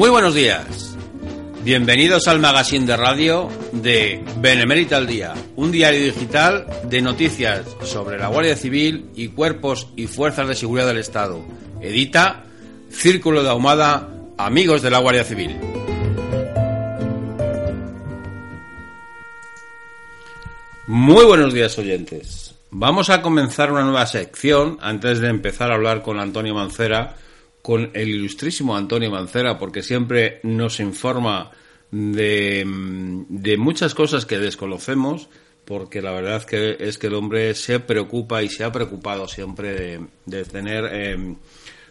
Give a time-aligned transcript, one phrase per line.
[0.00, 0.96] Muy buenos días.
[1.62, 8.16] Bienvenidos al magazine de radio de Benemérita al Día, un diario digital de noticias sobre
[8.16, 11.44] la Guardia Civil y cuerpos y fuerzas de seguridad del Estado.
[11.82, 12.44] Edita
[12.88, 14.08] Círculo de Ahumada,
[14.38, 15.54] amigos de la Guardia Civil.
[20.86, 22.54] Muy buenos días oyentes.
[22.70, 27.16] Vamos a comenzar una nueva sección antes de empezar a hablar con Antonio Mancera
[27.62, 31.50] con el ilustrísimo Antonio Mancera, porque siempre nos informa
[31.90, 32.64] de,
[33.28, 35.28] de, muchas cosas que desconocemos,
[35.64, 39.74] porque la verdad que es que el hombre se preocupa y se ha preocupado siempre
[39.74, 41.34] de, de tener eh,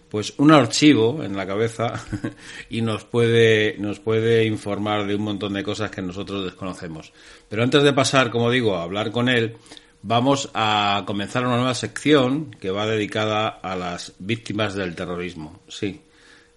[0.10, 1.94] pues un archivo en la cabeza
[2.70, 7.14] y nos puede, nos puede informar de un montón de cosas que nosotros desconocemos.
[7.48, 9.58] Pero antes de pasar, como digo, a hablar con él,
[10.02, 15.60] vamos a comenzar una nueva sección que va dedicada a las víctimas del terrorismo.
[15.68, 16.00] Sí,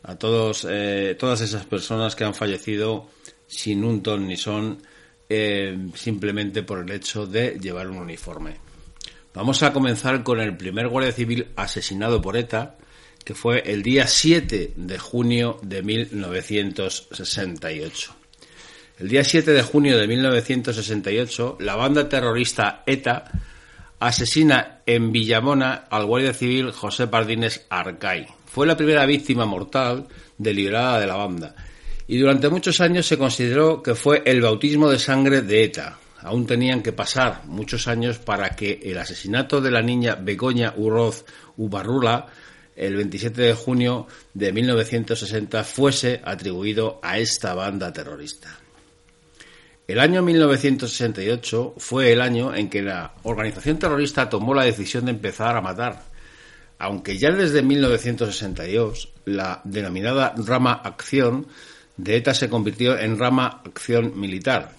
[0.02, 3.08] a todos, eh, todas esas personas que han fallecido
[3.46, 4.82] sin un ton ni son,
[5.28, 8.56] eh, simplemente por el hecho de llevar un uniforme.
[9.34, 12.76] Vamos a comenzar con el primer guardia civil asesinado por ETA,
[13.24, 18.21] que fue el día 7 de junio de 1968.
[19.02, 23.24] El día 7 de junio de 1968, la banda terrorista ETA
[23.98, 28.28] asesina en Villamona al guardia civil José Pardines Arcay.
[28.46, 30.06] Fue la primera víctima mortal
[30.38, 31.56] deliberada de la banda
[32.06, 35.98] y durante muchos años se consideró que fue el bautismo de sangre de ETA.
[36.20, 41.24] Aún tenían que pasar muchos años para que el asesinato de la niña Begoña Urroz
[41.56, 42.28] Ubarrula
[42.76, 48.62] el 27 de junio de 1960 fuese atribuido a esta banda terrorista.
[49.88, 55.10] El año 1968 fue el año en que la organización terrorista tomó la decisión de
[55.10, 56.04] empezar a matar,
[56.78, 61.46] aunque ya desde 1962 la denominada rama acción
[61.96, 64.72] de ETA se convirtió en rama acción militar.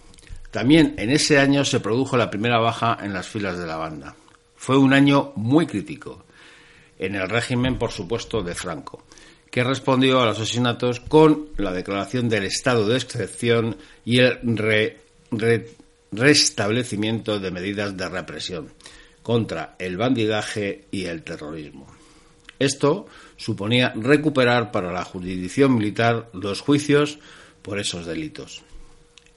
[0.52, 4.16] También en ese año se produjo la primera baja en las filas de la banda.
[4.56, 6.24] Fue un año muy crítico
[6.98, 9.04] en el régimen, por supuesto, de Franco,
[9.54, 14.40] que respondió a los asesinatos con la declaración del estado de excepción y el
[16.12, 18.70] restablecimiento de medidas de represión
[19.22, 21.86] contra el bandidaje y el terrorismo.
[22.58, 23.06] Esto
[23.38, 27.20] suponía recuperar para la jurisdicción militar los juicios
[27.62, 28.64] por esos delitos.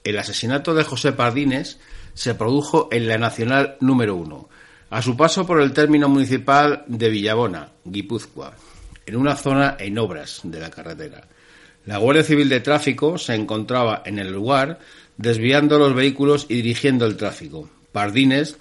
[0.03, 1.79] El asesinato de José Pardines
[2.15, 4.49] se produjo en la Nacional número 1,
[4.89, 8.55] a su paso por el término municipal de Villabona, Guipúzcoa,
[9.07, 11.27] en una zona en obras de la carretera.
[11.85, 14.79] La Guardia Civil de Tráfico se encontraba en el lugar
[15.15, 17.69] desviando los vehículos y dirigiendo el tráfico.
[17.91, 18.57] Pardines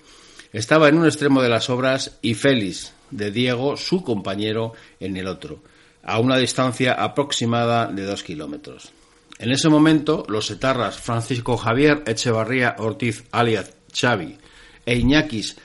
[0.53, 5.27] estaba en un extremo de las obras y Félix de Diego, su compañero, en el
[5.27, 5.61] otro,
[6.03, 8.93] a una distancia aproximada de dos kilómetros.
[9.39, 14.39] En ese momento, los etarras Francisco Javier Echevarría Ortiz alias Xavi
[14.87, 15.57] e Iñakis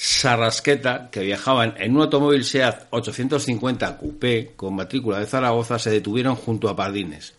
[0.00, 6.36] Sarrasqueta, que viajaban en un automóvil SEAT 850 Coupé con matrícula de Zaragoza, se detuvieron
[6.36, 7.34] junto a Pardines,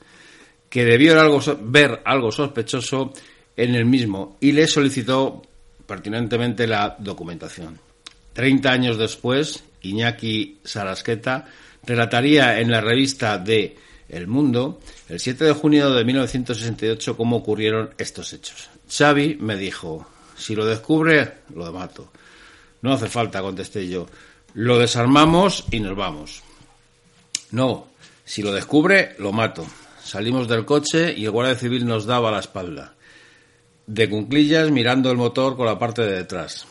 [0.69, 1.15] que debió
[1.61, 3.13] ver algo sospechoso
[3.55, 5.41] en el mismo y le solicitó
[5.85, 7.79] pertinentemente la documentación.
[8.33, 11.45] Treinta años después, Iñaki Sarasqueta
[11.85, 13.77] relataría en la revista de
[14.09, 18.69] El Mundo, el 7 de junio de 1968, cómo ocurrieron estos hechos.
[18.89, 20.05] Xavi me dijo,
[20.35, 22.11] si lo descubre, lo mato.
[22.81, 24.07] No hace falta, contesté yo.
[24.53, 26.43] Lo desarmamos y nos vamos.
[27.51, 27.87] No,
[28.25, 29.65] si lo descubre, lo mato.
[30.03, 32.95] Salimos del coche y el guardia civil nos daba la espalda.
[33.85, 36.65] De cunclillas mirando el motor con la parte de detrás.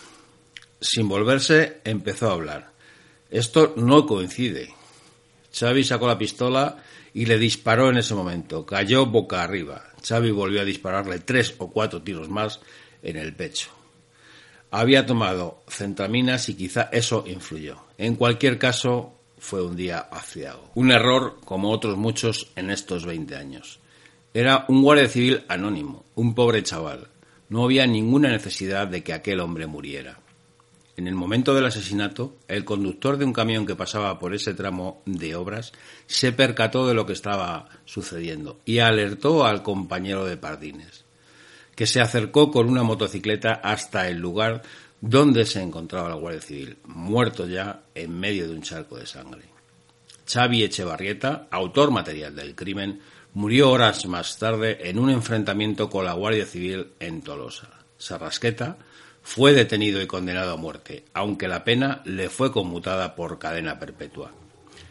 [0.80, 2.70] Sin volverse, empezó a hablar.
[3.30, 4.74] Esto no coincide.
[5.52, 6.76] Xavi sacó la pistola
[7.12, 8.64] y le disparó en ese momento.
[8.64, 9.84] Cayó boca arriba.
[10.06, 12.60] Xavi volvió a dispararle tres o cuatro tiros más
[13.02, 13.77] en el pecho
[14.70, 17.76] había tomado centraminas y quizá eso influyó.
[17.96, 20.70] En cualquier caso, fue un día aciago.
[20.74, 23.80] Un error como otros muchos en estos 20 años.
[24.34, 27.08] Era un guardia civil anónimo, un pobre chaval.
[27.48, 30.18] No había ninguna necesidad de que aquel hombre muriera.
[30.98, 35.00] En el momento del asesinato, el conductor de un camión que pasaba por ese tramo
[35.06, 35.72] de obras
[36.06, 41.04] se percató de lo que estaba sucediendo y alertó al compañero de Pardines,
[41.78, 44.62] que se acercó con una motocicleta hasta el lugar
[45.00, 49.42] donde se encontraba la Guardia Civil, muerto ya en medio de un charco de sangre.
[50.26, 52.98] Xavi Echevarrieta, autor material del crimen,
[53.34, 57.70] murió horas más tarde en un enfrentamiento con la Guardia Civil en Tolosa.
[57.96, 58.76] Sarrasqueta
[59.22, 64.32] fue detenido y condenado a muerte, aunque la pena le fue conmutada por cadena perpetua.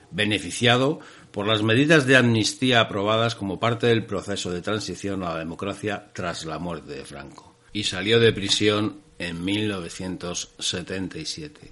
[0.09, 1.01] Beneficiado
[1.31, 6.09] por las medidas de amnistía aprobadas como parte del proceso de transición a la democracia
[6.13, 7.56] tras la muerte de Franco.
[7.74, 11.71] Y salió de prisión en 1977.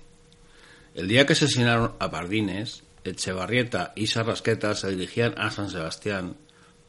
[0.96, 6.38] El día que asesinaron a Pardines, Echevarrieta y Sarrasqueta se dirigían a San Sebastián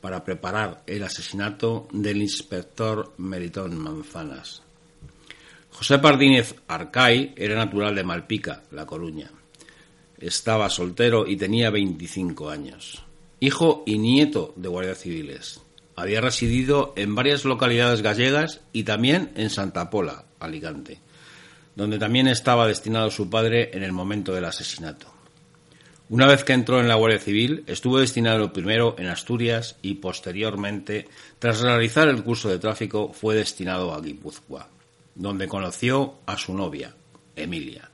[0.01, 4.62] para preparar el asesinato del inspector Meritón Manzanas.
[5.71, 9.31] José Pardínez Arcay era natural de Malpica, La Coruña.
[10.19, 13.03] Estaba soltero y tenía 25 años.
[13.41, 15.61] Hijo y nieto de guardias civiles.
[15.95, 21.01] Había residido en varias localidades gallegas y también en Santa Pola, Alicante,
[21.75, 25.07] donde también estaba destinado su padre en el momento del asesinato.
[26.09, 31.09] Una vez que entró en la Guardia Civil, estuvo destinado primero en Asturias y posteriormente,
[31.41, 34.69] tras realizar el curso de tráfico, fue destinado a Guipúzcoa,
[35.17, 36.95] donde conoció a su novia,
[37.35, 37.91] Emilia.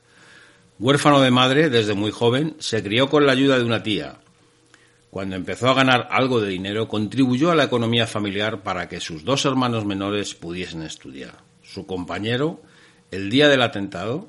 [0.79, 4.17] Huérfano de madre desde muy joven, se crió con la ayuda de una tía.
[5.11, 9.25] Cuando empezó a ganar algo de dinero, contribuyó a la economía familiar para que sus
[9.25, 11.37] dos hermanos menores pudiesen estudiar.
[11.63, 12.63] Su compañero,
[13.11, 14.29] el día del atentado,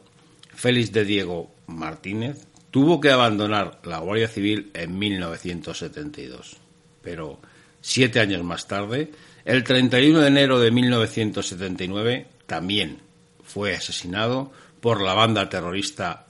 [0.53, 6.57] Félix de Diego Martínez, tuvo que abandonar la Guardia Civil en 1972.
[7.01, 7.39] Pero
[7.79, 9.11] siete años más tarde,
[9.45, 12.99] el 31 de enero de 1979, también
[13.43, 14.51] fue asesinado
[14.81, 16.27] por la banda terrorista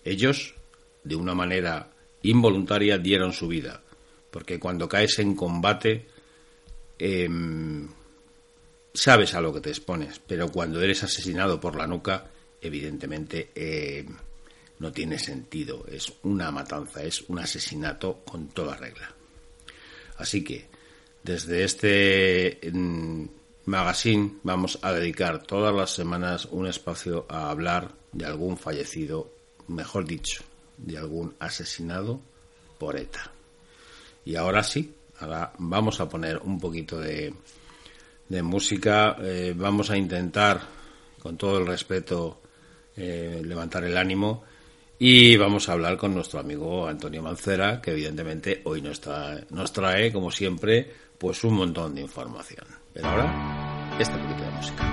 [0.03, 0.55] Ellos
[1.03, 1.91] de una manera
[2.23, 3.81] involuntaria dieron su vida,
[4.31, 6.07] porque cuando caes en combate
[6.97, 7.87] em,
[8.93, 12.29] sabes a lo que te expones, pero cuando eres asesinado por la nuca,
[12.61, 14.15] evidentemente em,
[14.79, 19.15] no tiene sentido, es una matanza, es un asesinato con toda regla.
[20.21, 20.67] Así que
[21.23, 23.27] desde este em,
[23.65, 29.31] magazine vamos a dedicar todas las semanas un espacio a hablar de algún fallecido,
[29.67, 30.43] mejor dicho,
[30.77, 32.19] de algún asesinado
[32.77, 33.31] por ETA.
[34.23, 37.33] Y ahora sí, ahora vamos a poner un poquito de,
[38.29, 40.61] de música, eh, vamos a intentar,
[41.19, 42.41] con todo el respeto,
[42.95, 44.43] eh, levantar el ánimo
[45.03, 49.01] y vamos a hablar con nuestro amigo Antonio Mancera, que evidentemente hoy nos,
[49.49, 52.67] nos trae, como siempre, pues un montón de información.
[52.93, 54.83] Pero ahora, este poquito de música.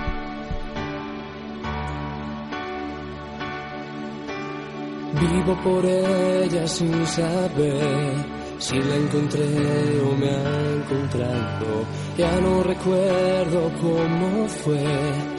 [5.21, 8.15] Vivo por ella sin saber
[8.57, 11.85] si la encontré o me ha encontrado.
[12.17, 15.38] Ya no recuerdo cómo fue,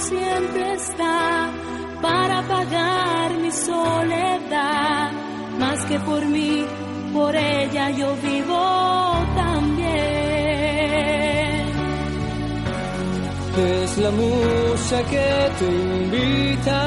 [0.00, 1.50] siempre está
[2.00, 5.10] para pagar mi soledad,
[5.58, 6.64] más que por mí,
[7.12, 10.20] por ella yo vivo también.
[13.56, 16.80] es la musa que te invita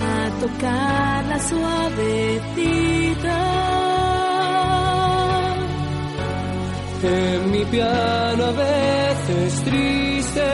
[0.00, 2.82] a tocar la suavecita.
[7.04, 8.52] En mi piano a
[9.64, 10.44] triste,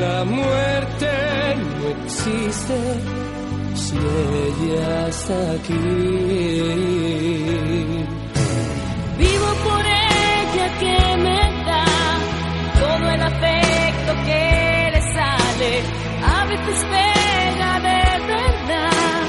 [0.00, 1.08] la muerte
[1.56, 2.78] no existe
[3.74, 5.84] si ella está aquí.
[9.18, 11.84] Vivo por ella que me da
[12.80, 15.72] todo el afecto que le sale.
[16.36, 19.22] A veces pega de verdad.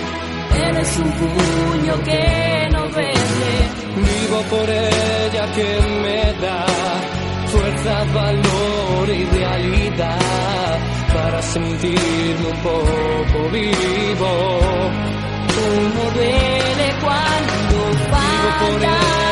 [0.68, 3.52] Eres un puño que no vende.
[3.96, 5.70] Vivo por ella que
[6.04, 7.19] me da
[7.52, 10.80] fuerza, valor y realidad
[11.14, 14.60] para sentirme un poco vivo.
[15.56, 19.29] Como duele cuando falla.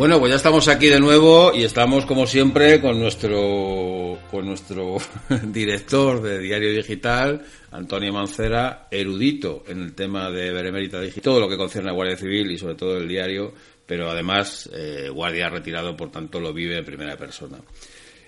[0.00, 4.98] Bueno, pues ya estamos aquí de nuevo y estamos como siempre con nuestro con nuestro
[5.44, 11.48] director de Diario Digital, Antonio Mancera, erudito en el tema de Benemérita Digital, todo lo
[11.48, 13.52] que concierne a Guardia Civil y sobre todo el diario,
[13.86, 17.58] pero además eh, guardia retirado, por tanto lo vive en primera persona.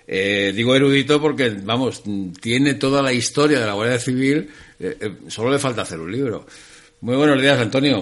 [0.05, 2.03] Eh, digo erudito porque, vamos,
[2.41, 6.11] tiene toda la historia de la Guardia Civil, eh, eh, solo le falta hacer un
[6.11, 6.45] libro.
[6.99, 8.01] Muy buenos días, Antonio.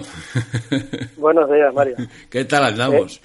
[1.16, 1.96] Buenos días, Mario.
[2.30, 3.20] ¿Qué tal andamos?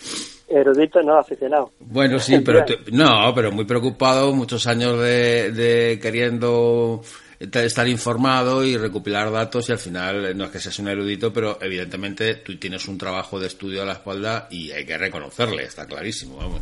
[0.49, 1.71] Erudito, no, aficionado.
[1.79, 7.01] Bueno, sí, pero te- no, pero muy preocupado, muchos años de, de queriendo
[7.39, 11.31] estar informado y recopilar datos y al final eh, no es que seas un erudito,
[11.31, 15.63] pero evidentemente tú tienes un trabajo de estudio a la espalda y hay que reconocerle,
[15.63, 16.61] está clarísimo, vamos.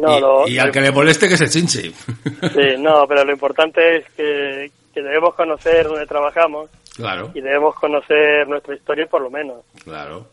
[0.00, 1.92] No, y, lo- y al que le moleste que se chinche.
[2.52, 7.74] Sí, no, pero lo importante es que, que debemos conocer dónde trabajamos claro, y debemos
[7.76, 9.62] conocer nuestra historia por lo menos.
[9.84, 10.26] claro.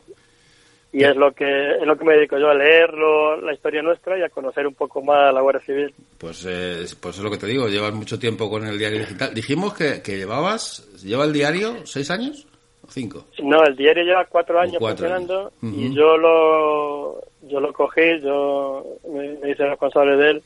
[0.91, 1.46] Y es lo que
[1.79, 4.74] es lo que me dedico yo a leerlo, la historia nuestra y a conocer un
[4.74, 5.93] poco más la Guardia Civil.
[6.17, 9.31] Pues, eh, pues es lo que te digo, llevas mucho tiempo con el diario digital.
[9.34, 12.48] Dijimos que, que llevabas, ¿lleva el diario seis años
[12.81, 13.25] o cinco?
[13.43, 15.75] No, el diario lleva cuatro años cuatro funcionando años.
[15.77, 20.43] y yo lo yo lo cogí, yo me, me hice responsable de él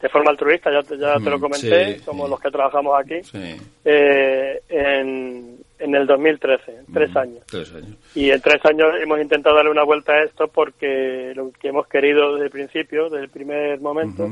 [0.00, 2.30] de forma altruista, ya, te- ya te lo comenté, sí, como sí.
[2.30, 3.56] los que trabajamos aquí, Sí.
[3.84, 7.44] eh, en, en el 2013, tres Mm, años.
[7.46, 7.96] Tres años.
[8.14, 11.86] Y en tres años hemos intentado darle una vuelta a esto porque lo que hemos
[11.86, 14.28] querido desde el principio, desde el primer momento.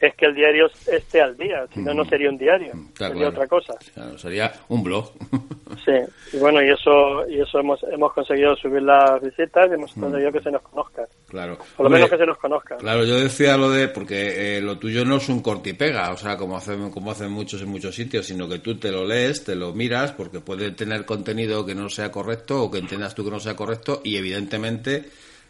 [0.00, 2.10] Es que el diario esté al día, si no, no Ujú.
[2.10, 3.28] sería un diario, Claro, sería claro.
[3.30, 3.74] otra cosa.
[3.94, 5.12] Claro, sería un blog.
[5.84, 5.92] Sí,
[6.32, 10.32] y bueno, y eso y eso hemos, hemos conseguido subir las visitas y hemos conseguido
[10.32, 11.58] que se nos conozca, claro.
[11.76, 12.76] por lo menos que se nos conozca.
[12.76, 16.12] Claro, yo decía lo de, porque eh, lo tuyo no es un corte y pega,
[16.12, 19.04] o sea, como hacen, como hacen muchos en muchos sitios, sino que tú te lo
[19.04, 23.14] lees, te lo miras, porque puede tener contenido que no sea correcto o que entiendas
[23.14, 25.04] tú que no sea correcto y evidentemente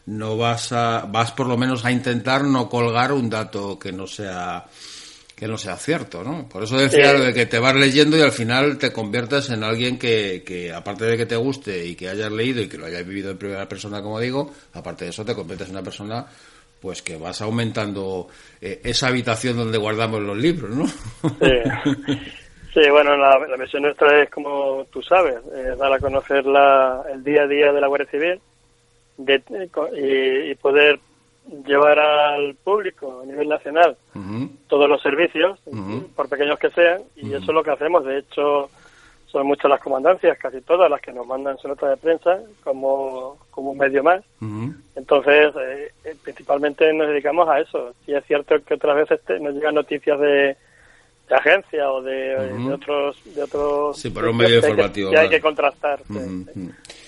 [0.07, 4.07] no vas a, vas por lo menos a intentar no colgar un dato que no
[4.07, 4.65] sea
[5.35, 6.49] que no sea cierto, ¿no?
[6.49, 7.19] Por eso decía Sí.
[7.19, 10.73] lo de que te vas leyendo y al final te conviertes en alguien que, que,
[10.73, 13.37] aparte de que te guste y que hayas leído y que lo hayas vivido en
[13.37, 16.25] primera persona, como digo, aparte de eso te conviertes en una persona
[16.81, 18.29] pues que vas aumentando
[18.63, 20.87] eh, esa habitación donde guardamos los libros, ¿no?
[20.87, 22.01] Sí.
[22.73, 27.03] Sí, bueno, la, la misión nuestra es, como tú sabes, eh, dar a conocer la,
[27.13, 28.41] el día a día de la Guardia Civil
[29.17, 29.43] de-
[29.95, 30.99] y, y poder
[31.67, 33.97] llevar al público a nivel nacional
[34.67, 35.59] todos los servicios,
[36.17, 38.05] por pequeños que sean, y eso es lo que hacemos.
[38.05, 38.69] De hecho,
[39.27, 43.37] son muchas las comandancias, casi todas las que nos mandan su nota de prensa como,
[43.51, 44.23] como un medio más.
[44.97, 47.95] Entonces, eh, eh, principalmente nos dedicamos a eso.
[48.07, 50.57] Y es cierto que otras veces nos llegan noticias de,
[51.29, 52.37] de agencia o de,
[52.73, 56.01] otros de otros sí, por un medio informativo que, hay que contrastar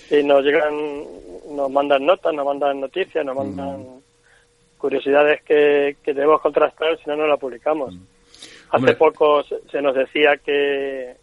[0.09, 1.03] y nos llegan
[1.51, 3.85] nos mandan notas nos mandan noticias nos mandan
[4.77, 7.95] curiosidades que, que debemos contrastar si no no la publicamos.
[8.71, 11.15] Hace poco se nos decía que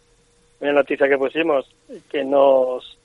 [0.59, 1.65] una noticia que pusimos
[2.09, 2.97] que nos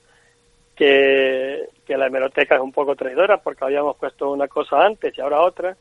[0.75, 5.21] que, que la hemeroteca es un poco traidora porque habíamos puesto una cosa antes y
[5.21, 5.75] ahora otra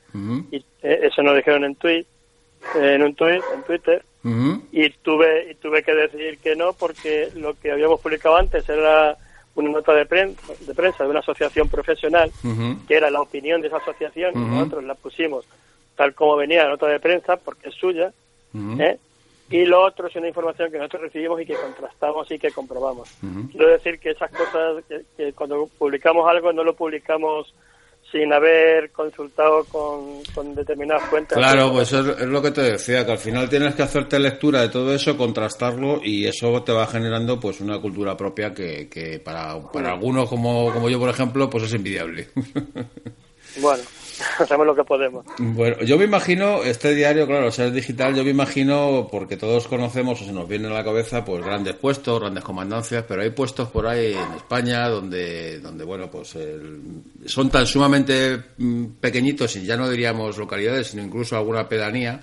[0.50, 2.06] y eh, eso nos dijeron en tweet
[2.74, 4.04] en un tweet en Twitter.
[4.70, 9.16] Y tuve y tuve que decir que no porque lo que habíamos publicado antes era
[9.54, 12.30] una nota de prensa de, prensa de una asociación profesional
[12.88, 15.44] que era la opinión de esa asociación y nosotros la pusimos
[15.96, 18.12] tal como venía la nota de prensa porque es suya
[18.78, 18.98] ¿eh?
[19.52, 23.10] y lo otro es una información que nosotros recibimos y que contrastamos y que comprobamos.
[23.50, 27.52] Quiero decir que esas cosas, que, cuando publicamos algo no lo publicamos
[28.12, 31.36] sin haber consultado con, con determinadas fuentes.
[31.36, 34.60] Claro, pues es, es, lo que te decía, que al final tienes que hacerte lectura
[34.60, 39.18] de todo eso, contrastarlo y eso te va generando pues una cultura propia que, que
[39.18, 42.28] para, para algunos como, como yo, por ejemplo, pues es envidiable.
[43.60, 43.82] Bueno,
[44.38, 45.24] hacemos lo que podemos.
[45.38, 50.20] Bueno, yo me imagino, este diario, claro, o digital, yo me imagino, porque todos conocemos
[50.20, 53.68] o se nos viene a la cabeza, pues grandes puestos, grandes comandancias, pero hay puestos
[53.68, 56.36] por ahí en España donde, donde bueno, pues
[57.26, 62.20] son tan sumamente mm, pequeñitos, y ya no diríamos localidades, sino incluso alguna pedanía,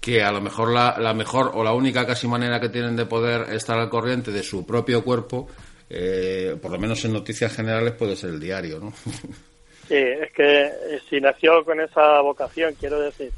[0.00, 3.06] que a lo mejor la, la mejor o la única casi manera que tienen de
[3.06, 5.48] poder estar al corriente de su propio cuerpo,
[5.90, 8.92] eh, por lo menos en noticias generales, puede ser el diario, ¿no?
[9.88, 13.32] Sí, es que eh, si nació con esa vocación, quiero decir,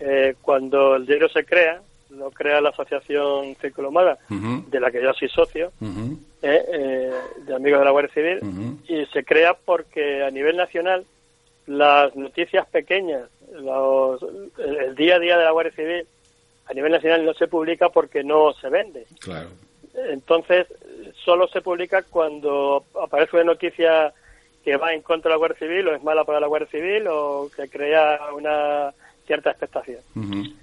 [0.00, 5.02] eh, cuando el diario se crea, lo crea la Asociación Círculo Humana, de la que
[5.02, 5.70] yo soy socio,
[6.42, 7.12] eh,
[7.46, 11.04] de amigos de la Guardia Civil, y se crea porque a nivel nacional
[11.66, 14.22] las noticias pequeñas, los,
[14.58, 16.06] el, día a día de la Guardia Civil,
[16.66, 19.06] a nivel nacional no se publica porque no se vende.
[19.20, 19.50] Claro.
[19.94, 20.66] Entonces,
[21.24, 24.12] solo se publica cuando aparece una noticia
[24.64, 27.06] que va en contra de la Guardia Civil o es mala para la Guardia Civil
[27.08, 28.92] o que crea una
[29.26, 30.00] cierta expectación.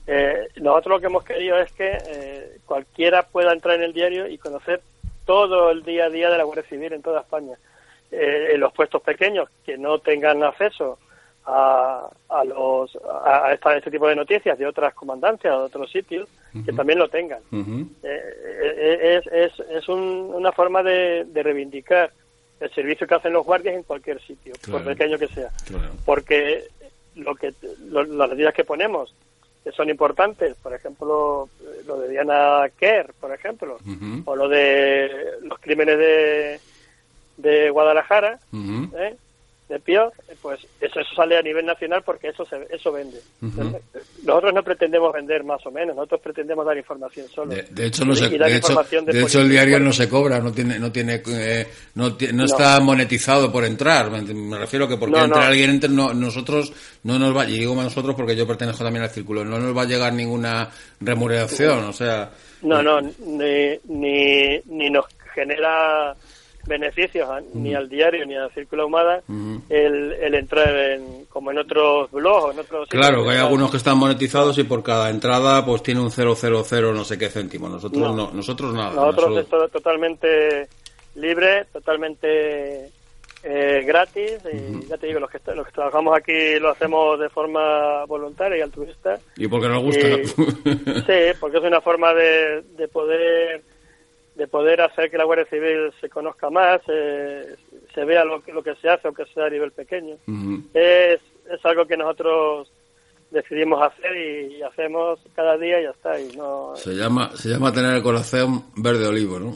[0.08, 4.28] Eh, nosotros lo que hemos querido es que eh, cualquiera pueda entrar en el diario
[4.28, 4.82] y conocer
[5.26, 7.56] todo el día a día de la Guardia Civil en toda España.
[8.12, 10.98] Eh, en los puestos pequeños que no tengan acceso
[11.46, 16.28] a, a, los, a, este tipo de noticias de otras comandancias o de otros sitios,
[16.66, 17.42] que también lo tengan.
[18.04, 22.12] es es, es una forma de, de reivindicar
[22.60, 25.50] el servicio que hacen los guardias en cualquier sitio, por pequeño que sea.
[26.06, 26.66] Porque
[27.16, 27.54] lo que
[27.90, 29.14] las medidas que ponemos
[29.64, 31.50] que son importantes, por ejemplo,
[31.86, 33.78] lo de Diana Kerr, por ejemplo,
[34.26, 35.10] o lo de
[35.44, 36.60] los crímenes de,
[37.38, 38.40] de Guadalajara,
[38.98, 39.16] ¿eh?
[39.70, 43.20] De Pío, pues eso, eso sale a nivel nacional porque eso se, eso vende.
[44.24, 47.54] Nosotros no pretendemos vender más o menos, nosotros pretendemos dar información solo.
[47.54, 51.22] De, hecho, no se, de, hecho, el diario no se cobra, no tiene, no tiene,
[51.28, 54.10] eh, no, no, está monetizado por entrar.
[54.10, 58.36] Me, refiero que porque entre alguien entre, nosotros no nos va, y digo nosotros porque
[58.36, 60.68] yo pertenezco también al círculo, no nos va a llegar ninguna
[61.00, 62.32] remuneración, o sea.
[62.64, 65.06] No, no, ni, ni, ni nos
[65.36, 66.16] genera
[66.68, 69.22] beneficios ni al diario ni al Círculo Humada
[69.70, 73.78] el, el, entrar en, como en otros blogs en otros claro que hay algunos que
[73.78, 76.36] están monetizados y por cada entrada pues tiene un 000
[76.94, 77.70] no sé qué céntimo.
[77.70, 80.68] Nosotros no, nosotros nada nosotros es totalmente
[81.16, 82.90] libre totalmente
[83.42, 87.30] eh, gratis y ya te digo los que los que trabajamos aquí lo hacemos de
[87.30, 89.18] forma voluntaria y altruista.
[89.38, 90.08] Y porque nos gusta.
[91.08, 93.64] Sí porque es una forma de, de poder
[94.40, 97.58] de poder hacer que la Guardia Civil se conozca más, eh,
[97.94, 100.16] se vea lo que, lo que se hace, aunque sea a nivel pequeño.
[100.74, 101.20] es,
[101.52, 102.72] es algo que nosotros
[103.32, 106.18] decidimos hacer y, hacemos cada día y ya está.
[106.18, 106.74] Y no...
[106.78, 109.52] Se llama se llama tener el corazón verde olivo, ¿no?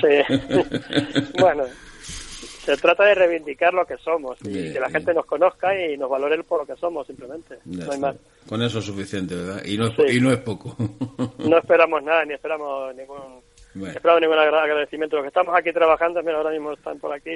[0.00, 1.32] sí.
[1.40, 1.64] bueno,
[2.00, 6.08] se trata de reivindicar lo que somos y que la gente nos conozca y nos
[6.08, 7.58] valore por lo que somos, simplemente.
[7.64, 8.14] no hay más.
[8.48, 9.60] Con eso es suficiente, ¿verdad?
[9.64, 10.76] Y no es, y no es poco.
[11.38, 13.47] no esperamos nada, ni esperamos ningún
[13.78, 13.94] bueno.
[13.94, 15.16] esperamos ningún agradecimiento.
[15.16, 17.30] Los que estamos aquí trabajando, mira, ahora mismo están por aquí,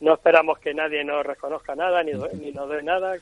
[0.00, 3.16] no esperamos que nadie nos reconozca nada, ni, ni nos dé nada.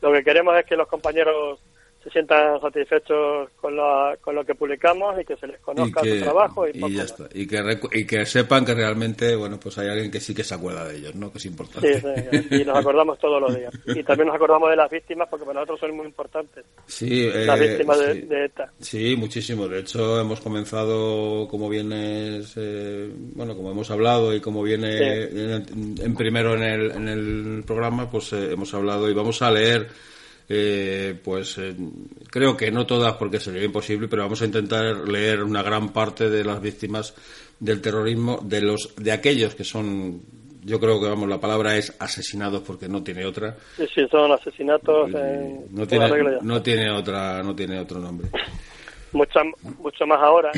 [0.00, 1.60] Lo que queremos es que los compañeros
[2.02, 3.74] se sientan satisfechos con,
[4.20, 7.28] con lo que publicamos y que se les conozca su trabajo y, y ya está.
[7.32, 10.54] Y que y que sepan que realmente bueno pues hay alguien que sí que se
[10.54, 12.00] acuerda de ellos no que es importante.
[12.00, 13.72] Sí, sí y nos acordamos todos los días.
[13.86, 16.64] Y también nos acordamos de las víctimas porque para nosotros son muy importantes.
[16.86, 19.68] Sí las eh, víctimas de, ETA sí muchísimo.
[19.68, 26.14] De hecho hemos comenzado como vienes eh, bueno como hemos hablado y como viene en,
[26.16, 29.88] primero en el, en el programa pues eh, hemos hablado y vamos a leer
[30.48, 31.74] eh, pues eh,
[32.30, 36.28] creo que no todas porque sería imposible, pero vamos a intentar leer una gran parte
[36.28, 37.14] de las víctimas
[37.58, 40.20] del terrorismo, de los de aquellos que son
[40.64, 43.56] yo creo que vamos la palabra es asesinados porque no tiene otra.
[43.76, 45.10] Sí, sí son asesinatos
[45.70, 48.28] no tiene no tiene otra no tiene otro nombre.
[49.12, 49.40] Mucho
[49.78, 50.52] mucho más ahora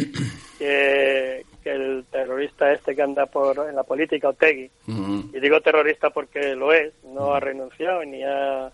[0.58, 4.70] que, el terrorista este que anda por en la política Otegui.
[4.86, 8.70] Y digo terrorista porque lo es no ha renunciado ni ha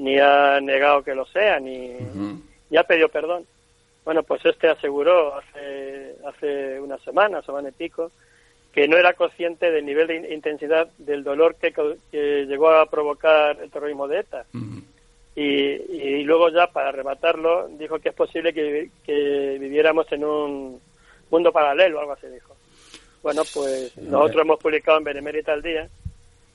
[0.00, 1.92] ni ha negado que lo sea, ni,
[2.76, 3.46] ha pedido perdón.
[4.04, 8.10] Bueno, pues este aseguró hace, hace una semana, semana y pico,
[8.72, 11.72] que no era consciente del nivel de intensidad del dolor que,
[12.46, 14.46] llegó a provocar el terrorismo de ETA.
[15.36, 20.80] y, y, luego ya, para rematarlo, dijo que es posible que, que viviéramos en un
[21.30, 22.56] mundo paralelo, algo así dijo.
[23.22, 25.90] Bueno, pues nosotros hemos publicado en Benemérita al día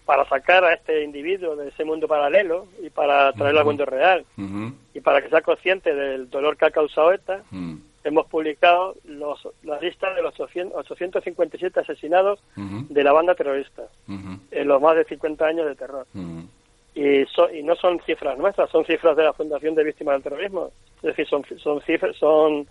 [0.05, 4.25] para sacar a este individuo de ese mundo paralelo y para traerlo al mundo real.
[4.93, 7.41] Y para que sea consciente del dolor que ha causado esta,
[8.03, 14.81] hemos publicado los, la lista de los 857 asesinados de la banda terrorista en los
[14.81, 16.05] más de 50 años de terror.
[16.93, 20.71] Y, y no son cifras nuestras, son cifras de la Fundación de Víctimas del Terrorismo.
[20.97, 22.67] Es decir, son, son cifras, son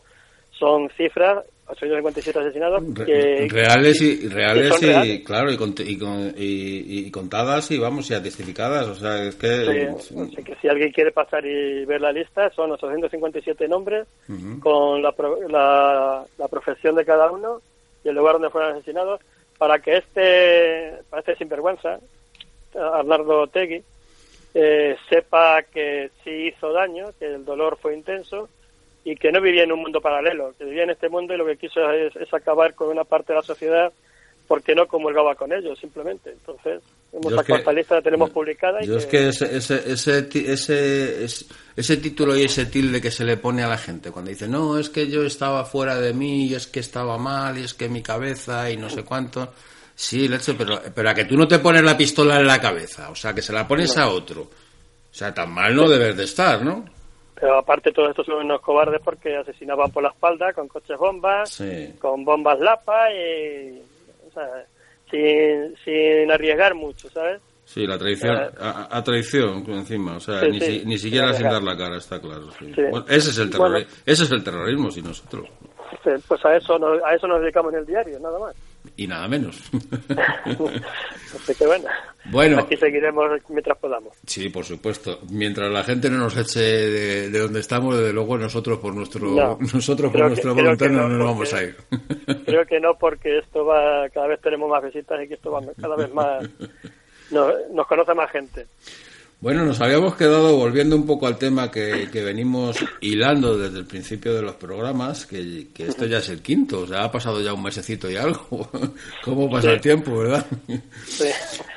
[0.59, 8.22] son cifras 857 asesinados que, reales y reales y claro y, contadas y vamos ya
[8.22, 9.90] testificadas o sea es que,
[10.44, 14.07] que si alguien quiere pasar y ver la lista son 857 nombres
[14.61, 15.14] con la,
[16.38, 17.61] la, profesión de cada uno
[18.05, 19.20] y el lugar donde fueron asesinados.
[19.59, 21.98] Para que este para este sinvergüenza
[22.74, 23.83] Arnaldo Tegui
[24.53, 28.48] eh, sepa que sí hizo daño que el dolor fue intenso
[29.05, 31.47] y que no vivía en un mundo paralelo, que vivía en este mundo y lo
[31.47, 33.93] que quiso es, acabar con una parte de la sociedad
[34.49, 36.31] porque no comulgaba con ellos, simplemente.
[36.31, 38.83] Entonces, hemos sacado esta lista, la tenemos publicada.
[38.83, 41.25] Y yo es que ese, ese, ese,
[41.77, 44.79] ese, título y ese tilde que se le pone a la gente cuando dice, no,
[44.79, 47.88] es que yo estaba fuera de mí, y es que estaba mal, y es que
[47.88, 49.53] mi cabeza, y no sé cuánto.
[49.95, 53.11] Sí, leche, pero, pero a que tú no te pones la pistola en la cabeza,
[53.11, 54.43] o sea, que se la pones a otro.
[54.43, 56.85] O sea, tan mal no debes de estar, ¿no?
[57.45, 61.63] Pero aparte todos estos son unos cobardes porque asesinaban por la espalda con coches bombas,
[61.99, 63.83] con bombas lapa y
[65.11, 67.43] sin, sin arriesgar mucho, ¿sabes?
[67.67, 71.77] Sí, la traición, eh, a, traición encima, o sea, ni, ni, siquiera sin dar la
[71.77, 72.49] cara, está claro.
[73.11, 73.51] ese, es el
[74.07, 75.47] ese es el terrorismo, si nosotros.
[76.03, 78.57] pues a eso, a eso nos dedicamos en el diario, nada más
[78.97, 79.61] y nada menos.
[81.35, 81.89] Así que bueno,
[82.27, 84.17] bueno, aquí seguiremos mientras podamos.
[84.27, 85.21] Sí, por supuesto.
[85.31, 90.13] Mientras la gente no nos eche de, donde estamos, desde luego nosotros por nuestro nosotros
[90.13, 91.77] por nuestra voluntad no, nos vamos a ir.
[92.47, 95.61] Creo que no, porque esto va cada vez tenemos más visitas y que esto va
[95.81, 96.49] cada vez más
[97.31, 98.67] nos conoce más gente.
[99.40, 104.33] Bueno, nos habíamos quedado volviendo un poco al tema que, venimos hilando desde el principio
[104.35, 107.62] de los programas, que, esto ya es el quinto, o sea, ha pasado ya un
[107.62, 108.70] mesecito y algo.
[109.25, 110.47] ¿Cómo pasa el tiempo, verdad?
[111.07, 111.27] Sí.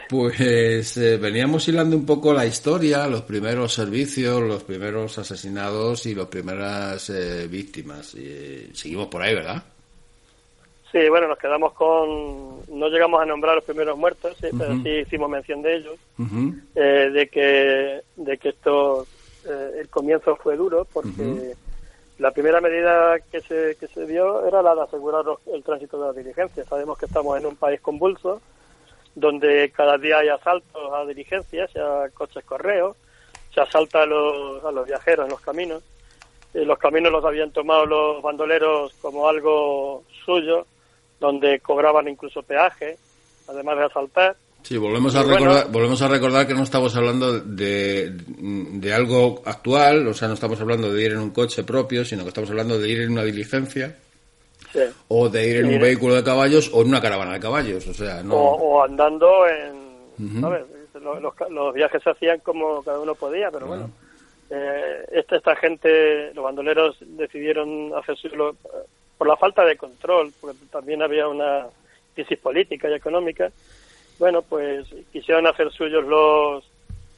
[0.10, 6.15] Pues eh, veníamos hilando un poco la historia, los primeros servicios, los primeros asesinados y
[6.15, 8.13] las primeras eh, víctimas.
[8.15, 9.62] Y, eh, seguimos por ahí, ¿verdad?
[10.91, 12.65] Sí, bueno, nos quedamos con.
[12.69, 15.95] No llegamos a nombrar los primeros muertos, sí, pero sí hicimos mención de ellos,
[16.76, 19.06] eh, de que de que esto.
[19.45, 21.56] Eh, el comienzo fue duro, porque
[22.19, 25.23] la primera medida que se, que se dio era la de asegurar
[25.54, 26.67] el tránsito de las diligencias.
[26.67, 28.41] Sabemos que estamos en un país convulso,
[29.15, 32.97] donde cada día hay asaltos a diligencias, a coches correos,
[33.54, 35.84] se asalta a los, a los viajeros en los caminos.
[36.54, 40.65] Eh, los caminos los habían tomado los bandoleros como algo suyo
[41.20, 42.98] donde cobraban incluso peaje,
[43.48, 44.36] además de asaltar.
[44.64, 50.08] Sí, volvemos a, recordar, volvemos a recordar que no estamos hablando de, de, algo actual,
[50.08, 52.78] o sea, no estamos hablando de ir en un coche propio, sino que estamos hablando
[52.78, 53.96] de ir en una diligencia,
[55.08, 57.94] o de ir en un vehículo de caballos o en una caravana de caballos, o
[57.94, 58.36] sea, no...
[58.36, 60.42] O, andando en...
[61.50, 63.90] Los, viajes se hacían como cada uno podía, pero bueno.
[64.50, 68.18] Eh, esta, esta gente, los bandoleros decidieron hacer
[69.18, 71.68] por la falta de control, porque también había una
[72.14, 73.52] crisis política y económica,
[74.20, 76.64] bueno, pues quisieron hacer suyos los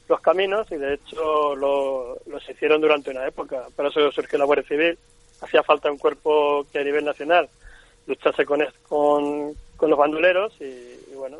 [0.09, 3.67] los caminos y de hecho lo, los hicieron durante una época.
[3.75, 4.97] Por eso surgió la Guardia Civil.
[5.39, 7.47] Hacía falta un cuerpo que a nivel nacional
[8.07, 11.37] luchase con, con, con los bandoleros y, bueno,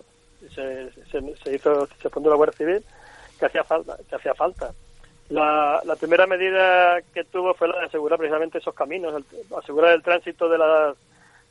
[0.54, 2.84] se, se, hizo, se fundó la Guardia Civil
[3.40, 4.72] que hacía falta, que hacía falta.
[5.30, 9.24] La, la primera medida que tuvo fue la de asegurar precisamente esos caminos,
[9.56, 10.98] asegurar el tránsito de las,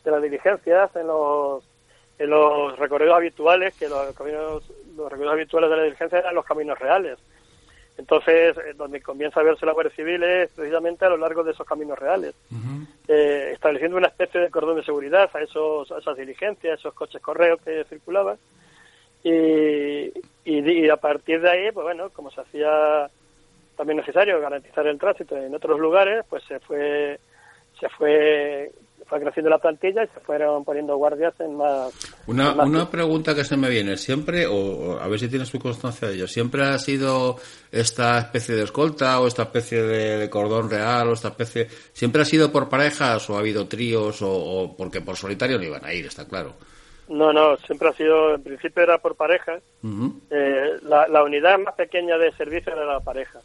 [0.04, 1.62] de las diligencias en los,
[2.18, 4.64] en los recorridos habituales, que los, caminos,
[4.96, 7.18] los recorridos habituales de la diligencia eran los caminos reales.
[7.98, 11.50] Entonces, eh, donde comienza a verse la Guardia Civil es precisamente a lo largo de
[11.50, 12.34] esos caminos reales,
[13.08, 16.94] eh, estableciendo una especie de cordón de seguridad a, esos, a esas diligencias, a esos
[16.94, 18.38] coches correos que circulaban.
[19.24, 20.12] Y,
[20.44, 23.10] y, a partir de ahí, pues bueno, como se hacía
[23.78, 27.18] también necesario garantizar el tránsito en otros lugares, pues se fue
[27.78, 28.72] se fue
[29.06, 31.92] fue creciendo la plantilla y se fueron poniendo guardias en más.
[32.26, 36.08] Una, una pregunta que se me viene, siempre, o, a ver si tienes tu constancia
[36.08, 37.36] de ello, ¿siempre ha sido
[37.72, 42.26] esta especie de escolta o esta especie de, cordón real o esta especie, siempre ha
[42.26, 46.04] sido por parejas o ha habido tríos o, porque por solitario no iban a ir,
[46.04, 46.54] está claro?
[47.08, 49.62] No, no, siempre ha sido, en principio era por parejas.
[50.30, 53.40] Eh, la, la, unidad más pequeña de servicio era la pareja.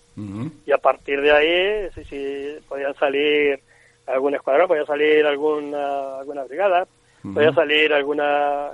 [0.65, 3.59] Y a partir de ahí, sí, sí, podían salir
[4.05, 6.87] algún escuadrón, podía salir alguna, alguna brigada,
[7.33, 8.71] podía salir alguna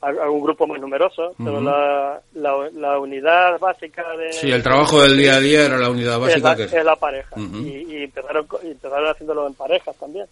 [0.00, 4.32] algún grupo más numeroso, pero la, la, unidad básica de...
[4.32, 6.52] Sí, el trabajo del día a día era la unidad básica.
[6.52, 7.36] Es la, es la pareja.
[7.38, 10.26] y, empezaron, empezaron haciéndolo en parejas también.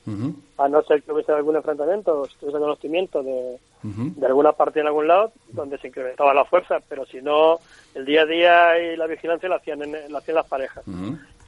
[0.59, 4.87] A no ser que hubiese algún enfrentamiento o tuviese conocimiento de, de alguna parte en
[4.87, 7.59] algún lado donde se incrementaba la fuerza, pero si no,
[7.95, 10.85] el día a día y la vigilancia la hacían, en, la hacían las parejas.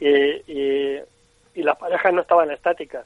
[0.00, 0.98] y, y
[1.58, 3.04] y las parejas no estaban estáticas.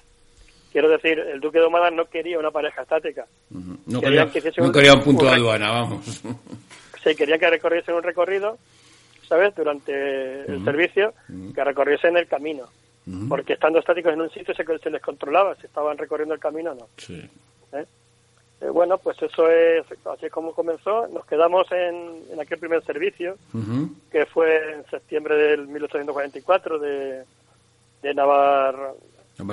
[0.72, 3.26] Quiero decir, el duque de Humada no quería una pareja estática.
[3.50, 6.22] No quería, un, punto de aduana, vamos.
[7.04, 8.56] Sí, quería que recorriesen un recorrido,
[9.28, 9.54] ¿sabes?
[9.54, 11.12] Durante el servicio,
[11.54, 12.64] que recorriesen el camino.
[13.28, 16.70] Porque estando estáticos en un sitio se, se, les controlaba si estaban recorriendo el camino
[16.70, 16.88] o no.
[16.96, 17.20] Sí.
[17.72, 17.84] ¿Eh?
[18.60, 21.08] Eh, bueno, pues eso es así es como comenzó.
[21.08, 23.36] Nos quedamos en, en aquel primer servicio,
[24.10, 27.24] que fue en septiembre del 1844 de
[28.02, 28.94] de Navar...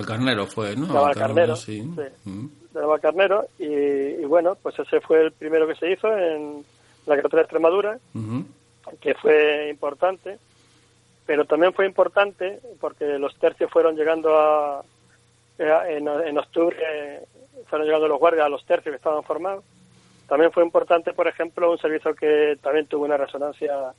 [0.05, 0.87] Carnero fue, ¿no?
[0.87, 1.81] Navar Carnero, sí.
[1.81, 2.45] Mm.
[2.73, 3.45] De Carnero.
[3.57, 6.63] Y, bueno, pues ese fue el primero que se hizo en
[7.05, 7.99] la carretera de Extremadura,
[9.01, 10.37] que fue importante.
[11.25, 14.83] Pero también fue importante porque los tercios fueron llegando a...
[15.59, 16.77] En, en octubre
[17.67, 19.63] fueron llegando los guardias a los tercios que estaban formados.
[20.27, 23.93] También fue importante, por ejemplo, un servicio que también tuvo una resonancia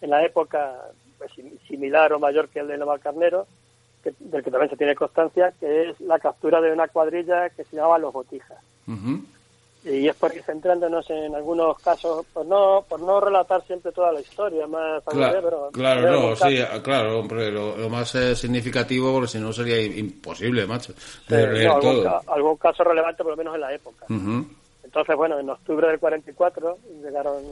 [0.00, 0.72] en la época
[1.18, 1.32] pues,
[1.66, 3.46] similar o mayor que el de Naval Carnero,
[4.18, 7.76] del que también se tiene constancia, que es la captura de una cuadrilla que se
[7.76, 8.58] llamaba Los Botijas.
[9.84, 14.20] Y es porque centrándonos en algunos casos, por no, por no relatar siempre toda la
[14.20, 19.38] historia, más claro, pero claro, no, sí, claro, hombre, lo, más eh, significativo, porque si
[19.38, 20.94] no sería imposible, macho,
[21.28, 21.68] de
[22.26, 24.06] algún, caso relevante, por lo menos en la época.
[24.84, 27.42] Entonces, bueno, en octubre del 44 llegaron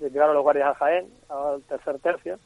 [0.00, 2.38] llegaron los guardias a Jaén, al tercer tercio,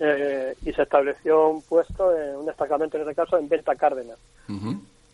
[0.00, 4.18] eh, y se estableció un puesto, en un destacamento en este caso, en Venta Cárdenas,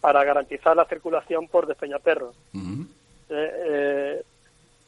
[0.00, 2.34] para garantizar la circulación por Despeñaperro.
[3.30, 4.22] Eh,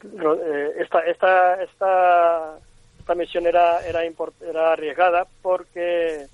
[0.03, 2.57] eh, esta, esta, esta,
[2.99, 6.27] esta misión era, era, era arriesgada porque,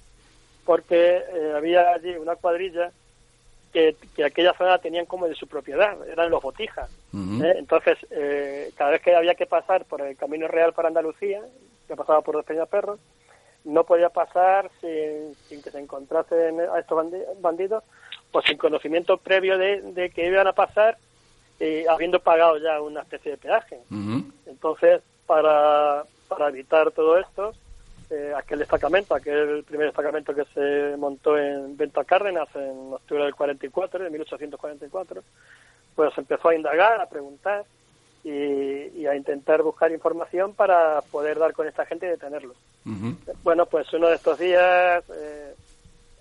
[0.65, 1.23] porque
[1.55, 2.91] había allí una cuadrilla
[3.71, 6.89] que, que, aquella zona tenían como de su propiedad, eran los botijas.
[7.13, 7.97] Entonces,
[8.75, 11.41] cada vez que había que pasar por el Camino Real para Andalucía,
[11.87, 12.99] que pasaba por Despeñaperro,
[13.63, 17.05] no podía pasar sin, que se encontrasen a estos
[17.39, 17.83] bandidos,
[18.31, 20.97] pues sin conocimiento previo de, que iban a pasar,
[21.59, 23.79] eh, habiendo pagado ya una especie de peaje.
[24.45, 27.53] Entonces, para, para evitar todo esto,
[28.09, 33.35] eh, aquel destacamento, aquel primer destacamento que se montó en Venta Cárdenas en octubre del
[33.35, 35.23] 44, de 1844,
[35.95, 37.63] pues empezó a indagar, a preguntar
[38.23, 42.55] y, a intentar buscar información para poder dar con esta gente y detenerlos.
[43.43, 45.53] Bueno, pues uno de estos días eh,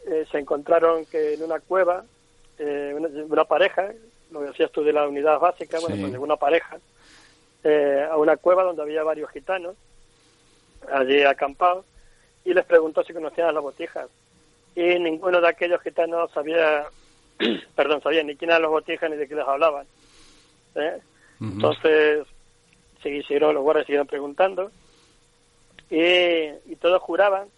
[0.06, 2.04] eh, se encontraron que en una cueva,
[2.58, 2.94] eh,
[3.28, 3.92] una, pareja,
[4.30, 6.78] lo que decías tú de la unidad básica, bueno, pues una pareja,
[8.10, 9.76] a una cueva donde había varios gitanos,
[10.92, 11.84] allí acampados,
[12.44, 14.08] y les preguntó si conocían a las botijas.
[14.74, 16.84] Y ninguno de aquellos gitanos sabía,
[17.76, 19.86] perdón, sabía ni quién eran los botijas ni de qué les hablaban.
[21.42, 22.26] Entonces,
[23.02, 24.70] siguieron, los guardias siguieron preguntando
[25.90, 27.48] y, todos juraban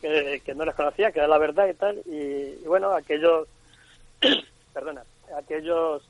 [0.00, 2.02] que, no les conocían, que era la verdad y tal.
[2.06, 3.46] Y, bueno, aquellos,
[4.72, 5.02] perdona,
[5.36, 6.02] aquellos,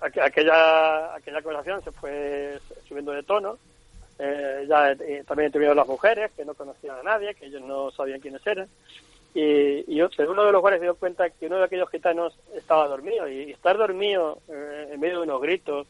[0.00, 3.58] aquella, aquella conversación se fue subiendo de tono
[4.18, 7.90] eh, ya eh, también tuvieron las mujeres, que no conocían a nadie, que ellos no
[7.90, 8.68] sabían quiénes eran.
[9.34, 12.88] Y, y uno de los guardias se dio cuenta que uno de aquellos gitanos estaba
[12.88, 13.28] dormido.
[13.28, 15.86] Y, estar dormido eh, en medio de unos gritos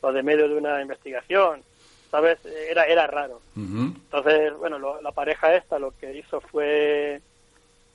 [0.00, 1.62] o de medio de una investigación,
[2.10, 2.38] ¿sabes?
[2.44, 3.40] Era, era raro.
[3.56, 7.20] Entonces, bueno, la pareja esta lo que hizo fue,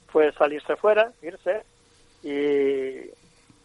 [0.07, 1.63] fue salirse fuera, irse,
[2.23, 3.11] y,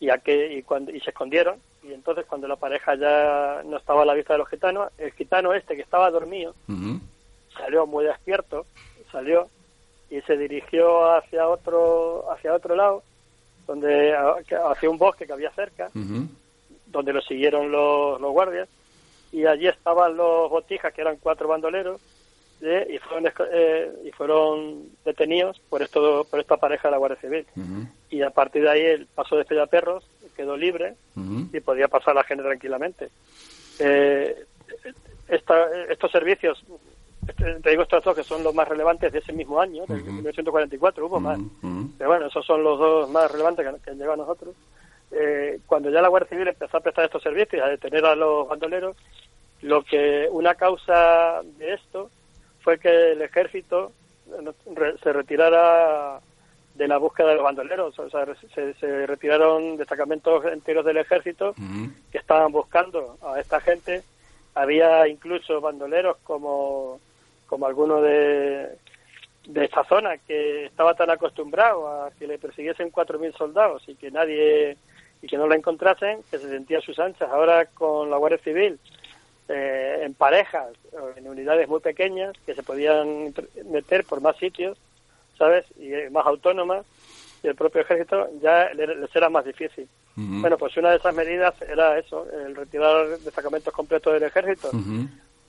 [0.04, 1.58] y, a que, y, cuando, y se escondieron.
[1.82, 5.12] Y entonces cuando la pareja ya no estaba a la vista de los gitanos, el
[5.12, 6.54] gitano este que estaba dormido
[7.56, 8.66] salió muy despierto,
[9.10, 9.48] salió
[10.10, 13.02] y se dirigió hacia otro hacia otro lado,
[13.66, 15.90] donde hacia un bosque que había cerca,
[16.90, 18.68] donde lo siguieron los, los guardias
[19.32, 22.00] y allí estaban los botijas que eran cuatro bandoleros
[22.60, 27.46] y fueron eh, y fueron detenidos por esto por esta pareja de la Guardia Civil.
[28.10, 30.04] Y a partir de ahí el paso de perros
[30.36, 30.94] quedó libre
[31.52, 33.08] y podía pasar la gente tranquilamente.
[33.78, 34.44] Eh,
[35.28, 36.62] estos servicios
[37.36, 41.06] te digo estos dos que son los más relevantes de ese mismo año de 1944
[41.06, 41.38] hubo más.
[41.96, 44.54] Pero bueno esos son los dos más relevantes que, que han llegado a nosotros
[45.12, 48.48] eh, cuando ya la Guardia Civil empezó a prestar estos servicios a detener a los
[48.48, 48.96] bandoleros
[49.62, 52.10] lo que una causa de esto
[52.60, 53.92] fue que el ejército
[55.02, 56.20] se retirara
[56.74, 61.54] de la búsqueda de los bandoleros, o sea, se, retiraron destacamentos enteros del ejército
[62.10, 64.02] que estaban buscando a esta gente.
[64.54, 67.00] Había incluso bandoleros como,
[67.46, 68.68] como alguno de,
[69.46, 74.10] de esta zona que estaba tan acostumbrado a que le persiguiesen 4.000 soldados y que
[74.10, 74.76] nadie
[75.22, 77.28] y que no la encontrasen, que se sentía a sus anchas.
[77.30, 78.78] Ahora con la Guardia Civil
[79.48, 80.68] eh, en parejas
[81.16, 84.78] en unidades muy pequeñas que se podían meter por más sitios,
[85.36, 85.64] ¿sabes?
[85.78, 86.86] Y eh, más autónomas,
[87.42, 89.88] y el propio ejército ya les era más difícil.
[90.14, 94.70] Bueno, pues una de esas medidas era eso, el retirar destacamentos completos del ejército,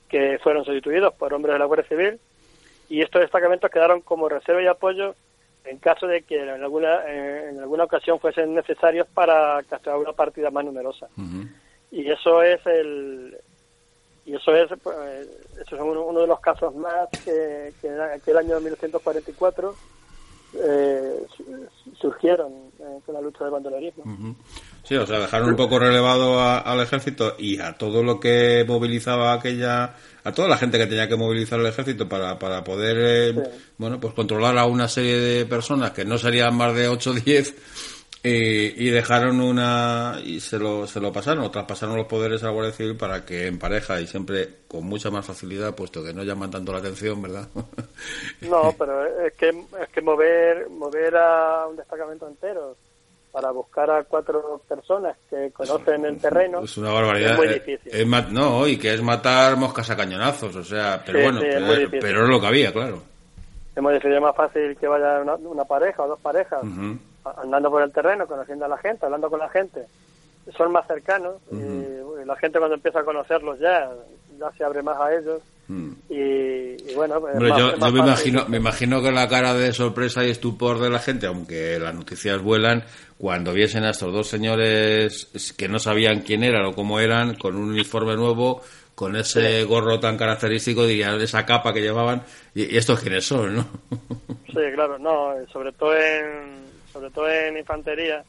[0.08, 2.18] que fueron sustituidos por hombres de la Guardia Civil,
[2.88, 5.14] y estos destacamentos quedaron como reserva y apoyo
[5.64, 10.50] en caso de que en alguna, en alguna ocasión fuesen necesarios para castrar una partida
[10.50, 11.08] más numerosa.
[11.90, 13.36] Y eso es el,
[14.24, 14.96] y eso es pues,
[15.60, 19.74] eso es uno, de los casos más que, que en aquel año 1944
[20.54, 21.26] eh,
[22.00, 24.36] surgieron eh, con la lucha del bandolerismo.
[24.82, 29.32] Sí, o sea, dejaron un poco relevado al ejército y a todo lo que movilizaba
[29.32, 33.42] aquella, a toda la gente que tenía que movilizar el ejército para, para poder, eh,
[33.78, 37.14] bueno, pues controlar a una serie de personas que no serían más de 8 o
[37.14, 37.54] 10
[38.24, 42.52] y, dejaron una y se lo, se lo pasaron o traspasaron los poderes a la
[42.52, 46.22] Guardia Civil para que en pareja y siempre con mucha más facilidad puesto que no
[46.22, 47.48] llaman tanto la atención verdad
[48.42, 52.76] no pero es que es que mover mover a un destacamento entero
[53.32, 57.32] para buscar a cuatro personas que conocen el terreno es una barbaridad.
[57.32, 58.10] es muy difícil.
[58.30, 61.40] no y que es matar moscas a cañonazos o sea pero bueno
[61.90, 63.02] pero, es lo que había claro.
[63.74, 66.62] Es muy difícil es más fácil que vaya una, pareja o dos parejas
[67.24, 69.86] andando por el terreno, conociendo a la gente, hablando con la gente,
[70.56, 73.90] son más cercanos y la gente cuando empieza a conocerlos ya,
[74.38, 75.40] ya se abre más a ellos.
[75.68, 75.92] Mm.
[76.08, 80.80] Y, bueno, pues, yo, me imagino, me imagino que la cara de sorpresa y estupor
[80.80, 82.82] de la gente, aunque las noticias vuelan,
[83.16, 87.56] cuando viesen a estos dos señores que no sabían quién eran o cómo eran, con
[87.56, 88.62] un uniforme nuevo,
[88.94, 92.22] con ese gorro tan característico, dirían, esa capa que llevaban,
[92.54, 93.66] y, estos quiénes son, ¿no?
[94.46, 98.24] sí, claro, no, sobre todo en, sobre todo en infantería,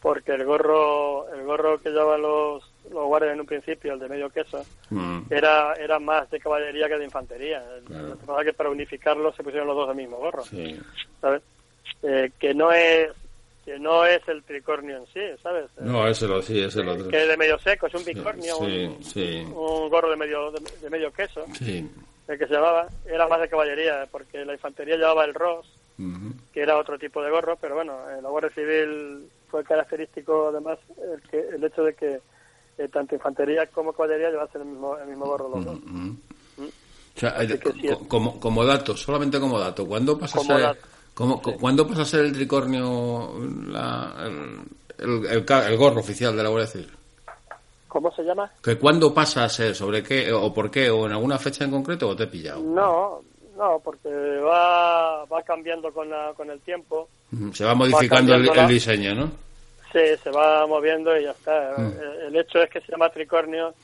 [0.00, 4.08] porque el gorro, el gorro que llevaban los, los guardias en un principio, el de
[4.08, 4.64] medio queso,
[5.30, 7.62] era, era más de caballería que de infantería.
[7.88, 10.44] Lo que pasa es que para unificarlos se pusieron los dos del mismo gorro.
[11.20, 11.42] ¿Sabes?
[12.02, 13.10] Eh, que no es
[13.64, 15.66] que no es el tricornio en sí, ¿sabes?
[15.78, 17.08] No, ese lo sí, ese lo otro.
[17.08, 21.12] Que es de medio seco, es un bicornio, un, un, gorro de medio de, medio
[21.12, 21.44] queso.
[21.60, 25.66] El que se llamaba era más de caballería, porque la infantería llevaba el ros,
[26.58, 30.76] que era otro tipo de gorro, pero bueno, en la Guardia Civil fue característico además
[30.96, 32.20] el, que, el hecho de que
[32.78, 35.78] eh, tanto infantería como caballería llevasen el mismo, el mismo gorro los dos.
[35.84, 36.10] ¿Mm?
[38.08, 40.78] como, como dato, solamente como dato, ¿cuándo pasa a ser,
[41.14, 43.34] ¿cuándo pasa a ser el tricornio
[44.98, 46.90] el, el, gorro oficial de la Guardia Civil?
[47.86, 48.50] ¿Cómo se llama?
[48.60, 49.76] ¿Que ¿Cuándo pasa a ser?
[49.76, 50.32] ¿Sobre qué?
[50.32, 50.90] ¿O por qué?
[50.90, 52.60] ¿O en alguna fecha en concreto o te he pillado?
[52.62, 53.22] No,
[53.58, 57.08] no, porque va, va cambiando con, la, con el tiempo.
[57.52, 59.30] Se va modificando el, diseño, ¿no?
[59.92, 61.74] Sí, se va moviendo y ya está.
[61.76, 62.26] Mm.
[62.28, 63.74] El, hecho es que se llama tricornio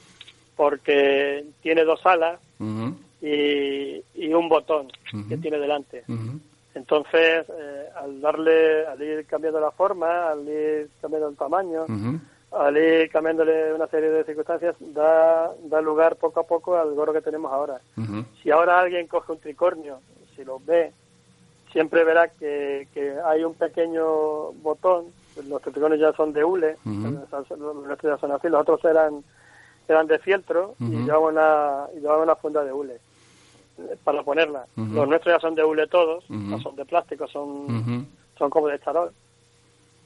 [0.56, 2.38] porque tiene dos alas
[3.20, 4.88] y, y, un botón
[5.29, 6.04] que tiene delante.
[6.75, 11.87] Entonces, eh, al darle, al ir cambiando la forma, al ir cambiando el tamaño,
[12.57, 17.13] al ir cambiándole una serie de circunstancias, da, da lugar poco a poco al gorro
[17.13, 17.81] que tenemos ahora.
[18.42, 20.00] Si ahora alguien coge un tricornio,
[20.35, 20.92] si lo ve,
[21.73, 25.07] siempre verá que, que hay un pequeño botón,
[25.48, 29.25] los tricornios ya son de hule, los ya son así, los otros eran
[29.87, 32.94] eran de fieltro y llevaban una, y llevaban una funda de hule
[33.79, 34.67] eh, para ponerla.
[34.77, 38.07] Los nuestros ya son de hule todos, no son de plástico, son,
[38.38, 39.13] son como de charol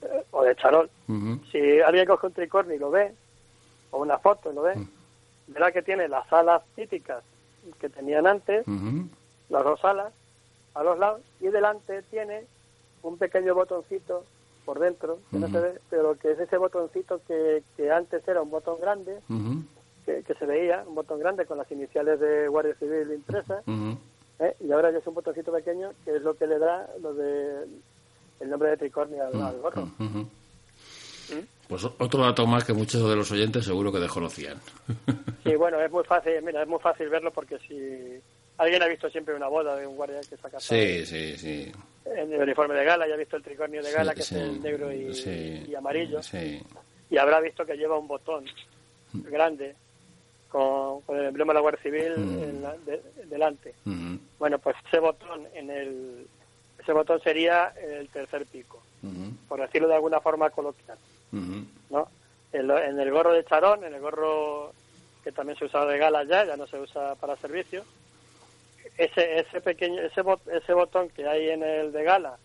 [0.03, 0.91] eh, o de charol.
[1.51, 3.13] Si alguien coge un tricornio y lo ve,
[3.91, 4.75] o una foto y lo ve,
[5.49, 7.23] verá que tiene las alas típicas
[7.81, 8.65] que tenían antes,
[9.49, 10.13] las dos alas,
[10.75, 12.45] a los lados, y delante tiene
[13.03, 14.25] un pequeño botoncito
[14.65, 18.43] por dentro, que no se ve, pero que es ese botoncito que, que antes era
[18.43, 19.19] un botón grande,
[20.05, 23.65] que, que, se veía, un botón grande con las iniciales de Guardia Civil impresas,
[24.39, 24.55] ¿eh?
[24.61, 27.67] y ahora ya es un botoncito pequeño que es lo que le da lo de
[28.41, 29.87] el nombre de tricornio al, gorro.
[29.99, 30.23] ¿Mm?
[31.69, 34.59] Pues otro dato más que muchos de los oyentes seguro que desconocían.
[35.45, 38.21] sí, bueno, es muy fácil, mira, es muy fácil verlo porque si
[38.57, 41.73] alguien ha visto siempre una boda de un guardia que saca sí, sí, sí.
[42.07, 44.63] en el uniforme de gala, ya ha visto el tricornio de gala que es el
[44.63, 46.21] negro y, amarillo,
[47.11, 48.47] y habrá visto que lleva un botón
[49.13, 49.77] grande
[50.49, 53.75] con, el emblema de la Guardia Civil en delante.
[54.39, 56.27] Bueno, pues ese botón en el
[56.89, 58.81] ese botón sería el tercer pico,
[59.47, 60.97] por decirlo de alguna forma coloquial.
[61.31, 62.09] ¿no?
[62.51, 64.73] En, el gorro de charón, en el gorro
[65.23, 67.85] que también se usaba de gala ya, ya no se usa para servicio,
[68.97, 72.39] ese, ese pequeño ese, ese botón que hay en el de gala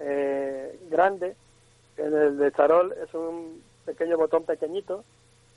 [0.00, 1.36] eh, grande,
[1.98, 5.04] en el de charol es un pequeño botón pequeñito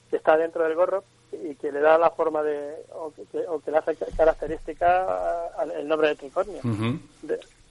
[0.09, 3.61] que está dentro del gorro y que le da la forma de o que, o
[3.61, 6.59] que le hace característica al nombre de tricornio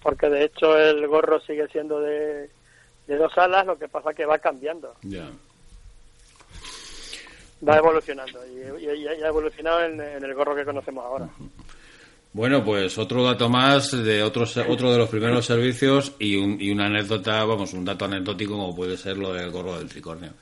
[0.02, 2.48] porque de hecho el gorro sigue siendo de,
[3.06, 4.94] dos alas, lo que pasa que va cambiando.
[7.66, 11.28] Va evolucionando y, ha evolucionado en, el gorro que conocemos ahora.
[12.32, 16.86] Bueno, pues otro dato más de otro, otro de los primeros servicios y, y una
[16.86, 20.32] anécdota, vamos, un dato anecdótico como puede ser lo del gorro del tricornio.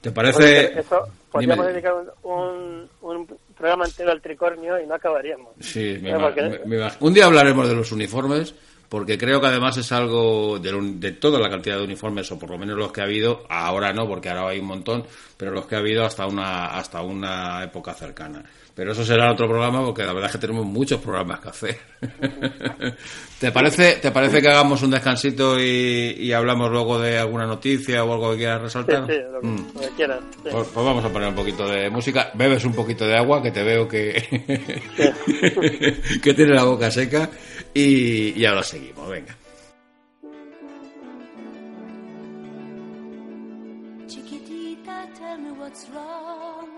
[0.00, 0.78] ¿Te parece?
[0.78, 5.54] eso, podríamos dedicar un, un, programa entero al tricornio y no acabaríamos.
[5.60, 6.00] Sí,
[7.00, 8.54] un día hablaremos de los uniformes
[8.88, 12.50] porque creo que además es algo de, de, toda la cantidad de uniformes, o por
[12.50, 15.04] lo menos los que ha habido, ahora no, porque ahora hay un montón,
[15.36, 18.44] pero los que ha habido hasta una, hasta una época cercana.
[18.76, 21.78] Pero eso será otro programa, porque la verdad es que tenemos muchos programas que hacer.
[23.40, 28.12] ¿Te parece, ¿Te parece que hagamos un descansito y, hablamos luego de alguna noticia o
[28.12, 29.06] algo que quieras resaltar?
[29.06, 29.96] Sí, sí, lo que, mm.
[29.96, 30.20] quieras.
[30.42, 32.30] Pues, pues, vamos a poner un poquito de música.
[32.34, 34.12] Bebes un poquito de agua, que te veo que,
[36.22, 37.30] que tiene la boca seca.
[37.78, 39.36] Y, ahora seguimos, venga.
[44.06, 46.70] Chiquitita, tell me what's wrong.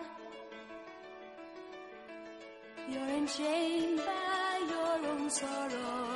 [2.91, 6.09] You're enchained by your own sorrow.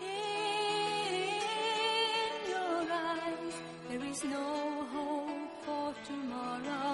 [0.00, 1.38] In
[2.50, 3.54] your eyes,
[3.88, 6.93] there is no hope for tomorrow.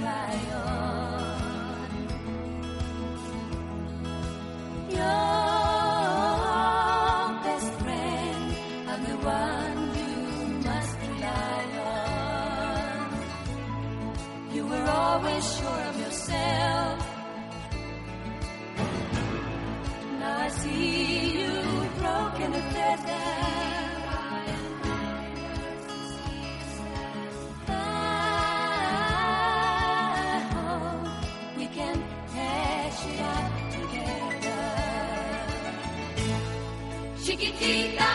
[0.00, 0.69] fly.
[37.60, 38.09] Chiquita.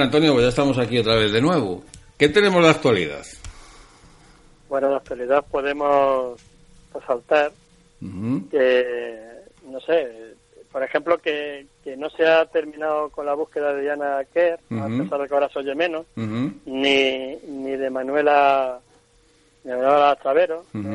[0.00, 1.82] Bueno, Antonio, pues ya estamos aquí otra vez de nuevo.
[2.16, 3.22] ¿Qué tenemos de actualidad?
[4.70, 6.40] Bueno, en la actualidad podemos
[6.94, 7.52] resaltar
[8.50, 9.20] que,
[9.66, 10.08] no sé,
[10.72, 14.86] por ejemplo, que, que no se ha terminado con la búsqueda de Diana Kerr, a
[14.86, 18.80] pesar de que ahora se oye menos, ni, ni de Manuela,
[19.64, 20.88] de Manuela Chavero, Ujú.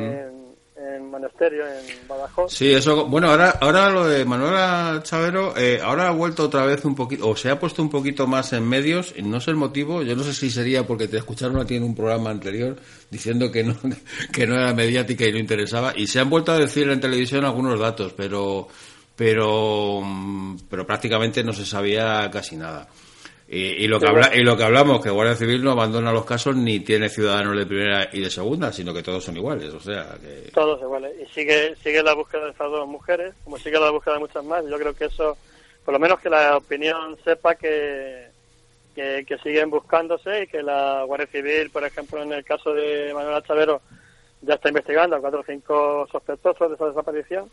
[0.76, 2.52] En, Monasterio, en Badajoz.
[2.52, 3.06] Sí, eso.
[3.06, 7.28] Bueno, ahora, ahora lo de Manuela Chavero, eh, ahora ha vuelto otra vez un poquito,
[7.28, 10.22] o se ha puesto un poquito más en medios, no sé el motivo, yo no
[10.22, 12.76] sé si sería porque te escucharon a ti en un programa anterior
[13.10, 13.76] diciendo que no,
[14.32, 17.44] que no era mediática y no interesaba, y se han vuelto a decir en televisión
[17.44, 18.68] algunos datos, pero,
[19.14, 22.88] pero, mm, pero prácticamente no se sabía casi nada.
[23.48, 26.24] Y, y lo que habla, y lo que hablamos, que Guardia Civil no abandona los
[26.24, 29.78] casos ni tiene ciudadanos de primera y de segunda, sino que todos son iguales, o
[29.78, 30.50] sea, que...
[30.50, 31.14] Todos iguales.
[31.22, 34.44] Y sigue, sigue la búsqueda de estas dos mujeres, como sigue la búsqueda de muchas
[34.44, 34.64] más.
[34.68, 35.36] Yo creo que eso,
[35.84, 38.26] por lo menos que la opinión sepa que,
[38.96, 43.14] que, que siguen buscándose y que la Guardia Civil, por ejemplo, en el caso de
[43.14, 43.80] Manuela Chavero,
[44.42, 47.48] ya está investigando a cuatro o cinco sospechosos de esa desaparición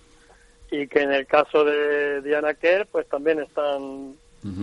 [0.72, 4.16] y que en el caso de Diana Kerr, pues también están,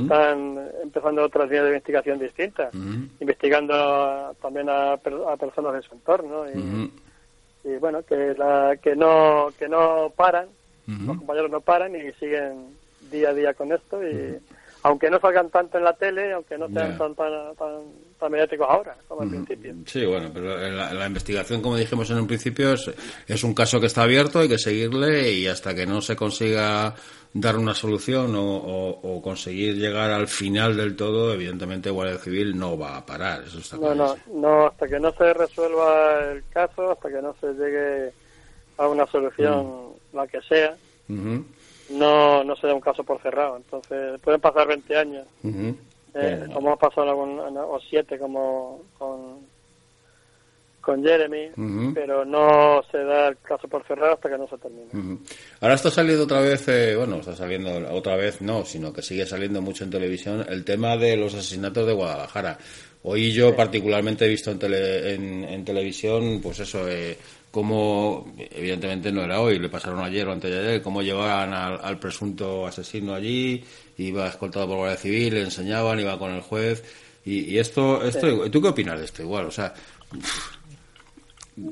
[0.02, 2.74] Están empezando otras líneas de investigación distintas,
[3.20, 6.58] investigando a- también a, a personas de su entorno y,
[7.64, 10.48] y bueno que la que no que no paran
[11.06, 12.74] los compañeros no paran y siguen
[13.10, 14.38] día a día con esto y
[14.82, 17.70] aunque no salgan tanto en la tele aunque no sean tan, tan, tan,
[18.18, 19.74] tan mediáticos ahora como al principio.
[19.86, 22.90] Sí, bueno, pero la, la investigación, como dijimos en un principio, es,
[23.28, 26.94] es un caso que está abierto, hay que seguirle y hasta que no se consiga
[27.32, 32.58] dar una solución o, o- o conseguir llegar al final del todo, evidentemente Guardia Civil
[32.58, 36.42] no va a parar, eso está no no no hasta que no se resuelva el
[36.52, 38.12] caso hasta que no se llegue
[38.78, 40.76] a una solución la que sea
[41.90, 43.56] no no se da un caso por cerrado.
[43.56, 45.26] Entonces pueden pasar 20 años.
[45.42, 45.76] Ujú.
[46.14, 49.38] eh, Bueno, como ha pasado en algún- o siete como con
[50.80, 51.50] con Jeremy
[51.94, 55.18] pero no se da el caso por cerrado hasta que no se termine.
[55.60, 59.26] Ahora está saliendo otra vez, eh, bueno, está saliendo otra vez, no, sino que sigue
[59.26, 62.58] saliendo mucho en televisión el tema de los asesinatos de Guadalajara.
[63.02, 67.16] Hoy yo particularmente he visto en, tele- en, en televisión, pues eso, eh,
[67.50, 71.98] cómo, evidentemente no era hoy, le pasaron ayer o antes de ayer, cómo llevaban al,
[71.98, 73.64] presunto asesino allí,
[73.96, 76.84] iba escoltado por Guardia Civil, le enseñaban, iba con el juez.
[77.24, 79.22] Y, esto, esto ¿tú qué opinas de esto?
[79.22, 79.72] Igual, o sea.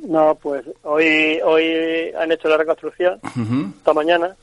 [0.09, 3.21] No, pues hoy, hoy han hecho la reconstrucción,
[3.79, 4.37] esta mañana.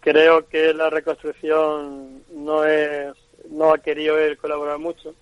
[0.00, 3.14] Creo que la reconstrucción no es,
[3.50, 5.14] no ha querido él colaborar mucho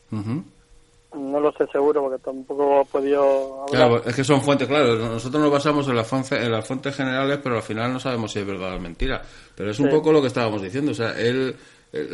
[1.17, 3.89] no lo sé seguro porque tampoco he podido hablar.
[3.89, 6.95] Claro, es que son fuentes, claro, nosotros nos basamos en las, fuentes, en las fuentes
[6.95, 9.23] generales, pero al final no sabemos si es verdad o mentira.
[9.55, 11.57] Pero es un poco lo que estábamos diciendo, o sea, él,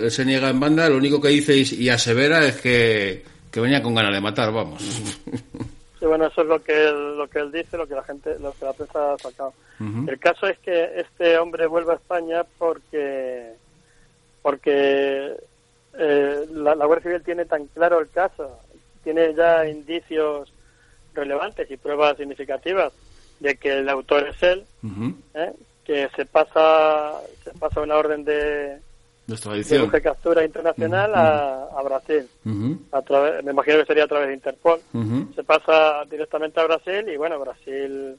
[0.09, 3.24] se niega en banda, lo único que dice y, asevera es que,
[3.55, 4.82] venía con ganas de matar, vamos.
[6.03, 8.36] Sí, bueno, eso es lo que él, lo que él dice, lo que la gente,
[8.40, 9.55] lo que la prensa ha sacado.
[9.78, 13.53] El caso es que este hombre vuelve a España porque
[14.42, 15.36] porque
[15.96, 18.59] eh, la, la Guardia Civil tiene tan claro el caso
[19.05, 20.53] tiene ya indicios
[21.14, 22.92] relevantes y pruebas significativas
[23.38, 24.64] de que el autor es él,
[25.34, 25.53] ¿eh?
[25.84, 27.12] que se pasa
[27.44, 28.78] se pasa una orden de,
[29.27, 32.29] de, captura internacional a, Brasil.
[32.91, 34.81] a través, me imagino que sería a través de Interpol.
[35.35, 38.16] Se pasa directamente a Brasil y bueno, Brasil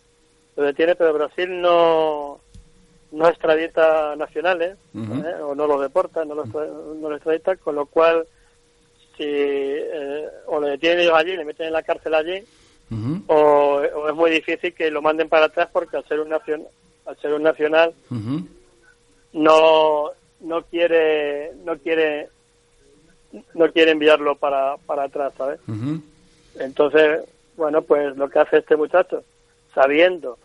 [0.56, 2.40] lo detiene, pero Brasil no
[3.14, 5.36] no extradita nacionales ¿eh?
[5.44, 8.26] o no los deporta, no los, no los extradita, con lo cual
[9.16, 12.44] si eh, o le detienen ellos allí, le meten en la cárcel allí,
[13.28, 16.68] o, es muy difícil que lo manden para atrás porque al ser un nacional,
[17.06, 17.94] al ser un nacional
[19.34, 20.12] no
[20.44, 22.30] no quiere no quiere
[23.54, 25.60] no quiere enviarlo para para atrás, ¿sabes?
[26.60, 27.22] Entonces,
[27.58, 29.24] bueno, pues lo que hace este muchacho,
[29.74, 30.38] sabiendo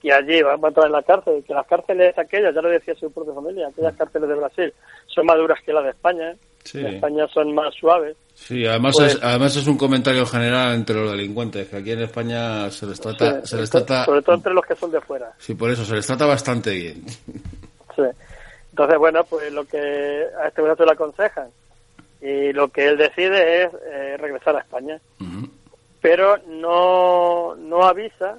[0.00, 2.94] que allí va a entrar en la cárcel, que las cárceles aquellas, ya lo decía
[2.94, 4.72] su propia familia, aquellas cárceles de Brasil
[5.06, 6.36] son más duras que las de España, ¿eh?
[6.74, 8.16] En España son más suaves.
[8.34, 12.00] Sí, además, es, pues- además es un comentario general entre los delincuentes, que aquí en
[12.02, 13.44] España se les trata...
[13.44, 15.32] se les trata sobre todo entre los que son de fuera.
[15.38, 17.04] Sí, por eso, se les trata bastante bien.
[17.96, 18.02] Sí.
[18.70, 21.48] Entonces, bueno, pues lo que a este momento le aconsejan
[22.22, 25.00] y lo que él decide es eh, regresar a España.
[26.00, 28.38] Pero no, no avisa,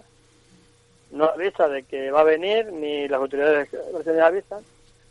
[1.11, 3.69] no avisa de que va a venir, ni las autoridades
[4.23, 4.61] avisan,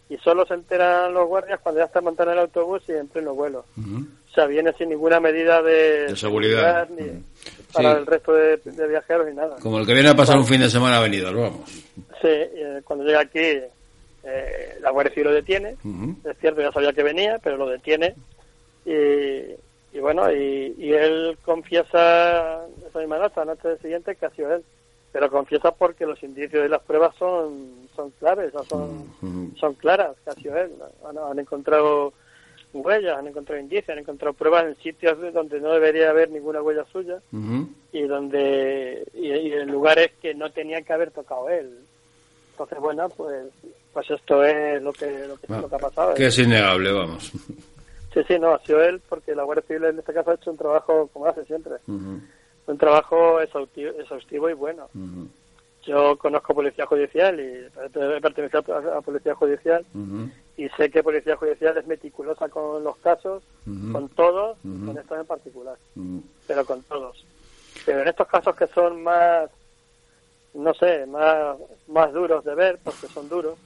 [0.09, 3.35] y solo se enteran los guardias cuando ya están montando el autobús y en pleno
[3.35, 3.65] vuelo.
[3.79, 7.23] O sea, viene sin ninguna medida de, seguridad, ni
[7.73, 9.57] para el resto de, viajeros ni nada.
[9.63, 11.71] Como el que viene a pasar un fin de semana venido, vamos.
[12.21, 13.61] Sí, eh, cuando llega aquí
[14.25, 15.77] eh, la Guardia Civil lo detiene,
[16.25, 18.15] es cierto, ya sabía que venía, pero lo detiene.
[18.85, 24.55] Y, bueno, y, y él confiesa esa misma noche, la noche siguiente, que ha sido
[24.55, 24.65] él.
[25.13, 30.49] Pero confiesa porque los indicios de las pruebas son son claves, son, son claras, casi
[30.49, 30.73] él.
[31.05, 32.13] Han, encontrado
[32.73, 36.85] huellas, han encontrado indicios, han encontrado pruebas en sitios donde no debería haber ninguna huella
[36.93, 37.21] suya
[37.93, 41.79] y donde y, en lugares que no tenía que haber tocado él.
[42.53, 43.47] Entonces, bueno, pues
[43.93, 46.15] pues esto es lo que, lo que, ha pasado.
[46.15, 47.33] Que es innegable, vamos.
[48.13, 50.51] Sí, sí, no, ha sido él porque la Guardia Civil en este caso ha hecho
[50.51, 51.75] un trabajo como hace siempre
[52.71, 54.89] un trabajo exhaustivo, y bueno.
[55.83, 57.67] Yo conozco policía judicial y
[57.97, 58.63] he pertenecido
[58.97, 59.85] a policía judicial
[60.57, 65.27] y sé que policía judicial es meticulosa con los casos, con todos, con estos en
[65.27, 65.77] particular,
[66.47, 67.25] pero con todos.
[67.87, 69.51] Pero en estos casos que son más,
[70.53, 71.57] no sé, más,
[71.89, 73.57] más duros de ver, porque son duros,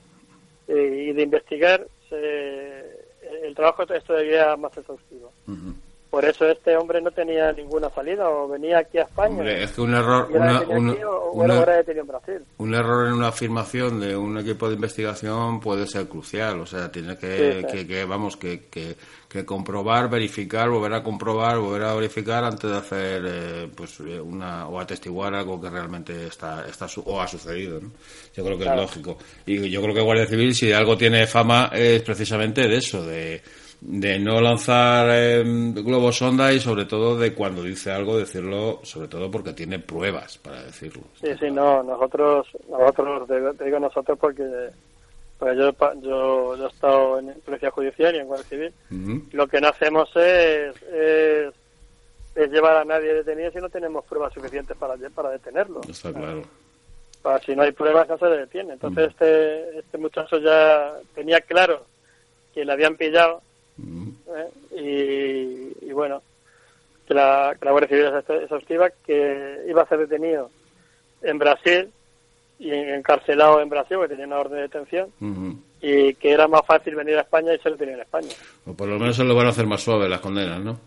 [0.68, 5.32] y de investigar, el trabajo es todavía más exhaustivo.
[6.14, 9.42] Por eso este hombre no tenía ninguna salida o venía aquí a España.
[9.50, 15.88] es que un error, un error en una afirmación de un equipo de investigación puede
[15.88, 16.60] ser crucial.
[16.60, 21.94] O sea, tiene que, que, vamos, que, que, comprobar, verificar, volver a comprobar, volver a
[21.94, 27.20] verificar antes de hacer, eh, pues, una o atestiguar algo que realmente está, está o
[27.20, 27.80] ha sucedido.
[28.36, 29.18] Yo creo que es lógico.
[29.46, 33.42] Y yo creo que Guardia Civil, si algo tiene fama, es precisamente de eso, de
[33.86, 39.08] de no lanzar eh, globos sonda y sobre todo de cuando dice algo decirlo sobre
[39.08, 41.02] todo porque tiene pruebas para decirlo.
[41.20, 43.28] Sí sí no nosotros nosotros
[43.58, 44.70] te digo nosotros porque
[45.38, 45.70] pues yo,
[46.00, 48.72] yo, yo he estado en policía judicial y en guardia civil.
[49.32, 54.76] Lo que no hacemos es, es, llevar a nadie detenido si no tenemos pruebas suficientes
[54.76, 55.82] para para detenerlo.
[55.86, 56.42] Está claro.
[57.20, 58.74] Para, si no hay pruebas no se detiene.
[58.74, 61.84] Entonces este este muchacho ya tenía claro
[62.54, 63.42] que le habían pillado
[63.78, 65.72] ¿eh?
[65.82, 66.22] y, bueno,
[67.06, 70.50] que la, que la Guardia Civil es exhaustiva, que iba a ser detenido
[71.22, 71.90] en Brasil
[72.58, 75.08] y encarcelado en Brasil, porque tenía una orden de detención,
[75.80, 78.28] y que era más fácil venir a España y ser detenido en España.
[78.66, 80.78] O por lo menos se lo van a hacer más suave las condenas, ¿no?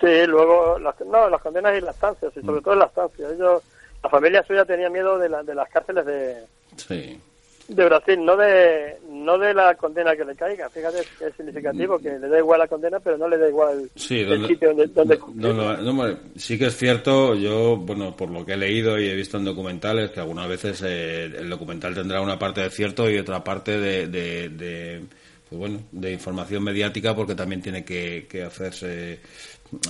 [0.00, 3.32] Sí, luego, las, no, las condenas y las estancias, y sobre todo en las estancias.
[3.32, 3.62] Ellos,
[4.02, 6.44] la familia suya tenía miedo de, de las cárceles de,
[6.76, 7.20] sí
[7.68, 10.70] de Brasil, no de no de la condena que le caiga.
[10.70, 14.00] Fíjate es significativo que le da igual la condena, pero no le da igual el
[14.00, 19.08] sitio donde, donde Sí que es cierto, yo, bueno, por lo que he leído y
[19.08, 23.10] he visto en documentales, que algunas veces eh, el documental tendrá una parte de cierto
[23.10, 25.02] y otra parte de, de,
[25.48, 29.20] pues bueno, de información mediática, porque también tiene que, que hacerse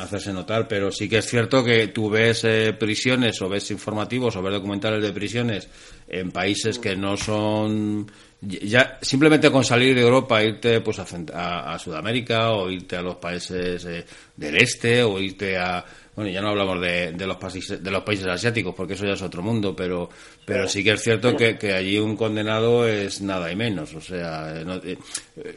[0.01, 4.37] hacerse notar, pero sí que es cierto que tú ves eh, prisiones o ves informativos
[4.37, 5.69] o ves documentales de prisiones
[6.09, 12.53] en países que no son ya simplemente con salir de Europa irte pues a, Sudamérica
[12.53, 14.05] o irte a los países eh,
[14.37, 15.85] del este o irte a
[16.17, 19.13] bueno, ya no hablamos de, de, los países, de los países asiáticos, porque eso ya
[19.13, 20.09] es otro mundo, pero,
[20.47, 23.95] pero sí que es cierto que, que allí un condenado es nada y menos.
[23.95, 24.97] O sea, eh,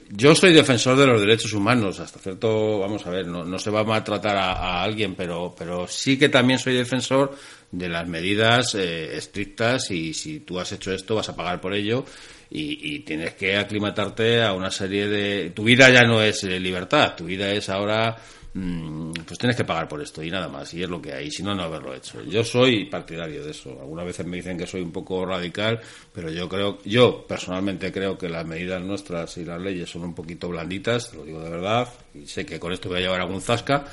[0.09, 3.69] yo soy defensor de los derechos humanos, hasta cierto, vamos a ver, no, no se
[3.69, 7.33] va a maltratar a, alguien, pero, pero sí que también soy defensor
[7.71, 11.73] de las medidas eh, estrictas y si tú has hecho esto vas a pagar por
[11.73, 12.03] ello
[12.49, 15.51] y, y, tienes que aclimatarte a una serie de...
[15.51, 18.17] Tu vida ya no es eh, libertad, tu vida es ahora
[18.53, 21.29] Mm, pues tienes que pagar por esto y nada más, y es lo que hay,
[21.29, 22.21] si no, no haberlo hecho.
[22.23, 23.77] Yo soy partidario de eso.
[23.79, 25.79] Algunas veces me dicen que soy un poco radical,
[26.11, 30.15] pero yo creo, yo personalmente creo que las medidas nuestras y las leyes son un
[30.15, 33.41] poquito blanditas, lo digo de verdad, y sé que con esto voy a llevar algún
[33.41, 33.85] zasca,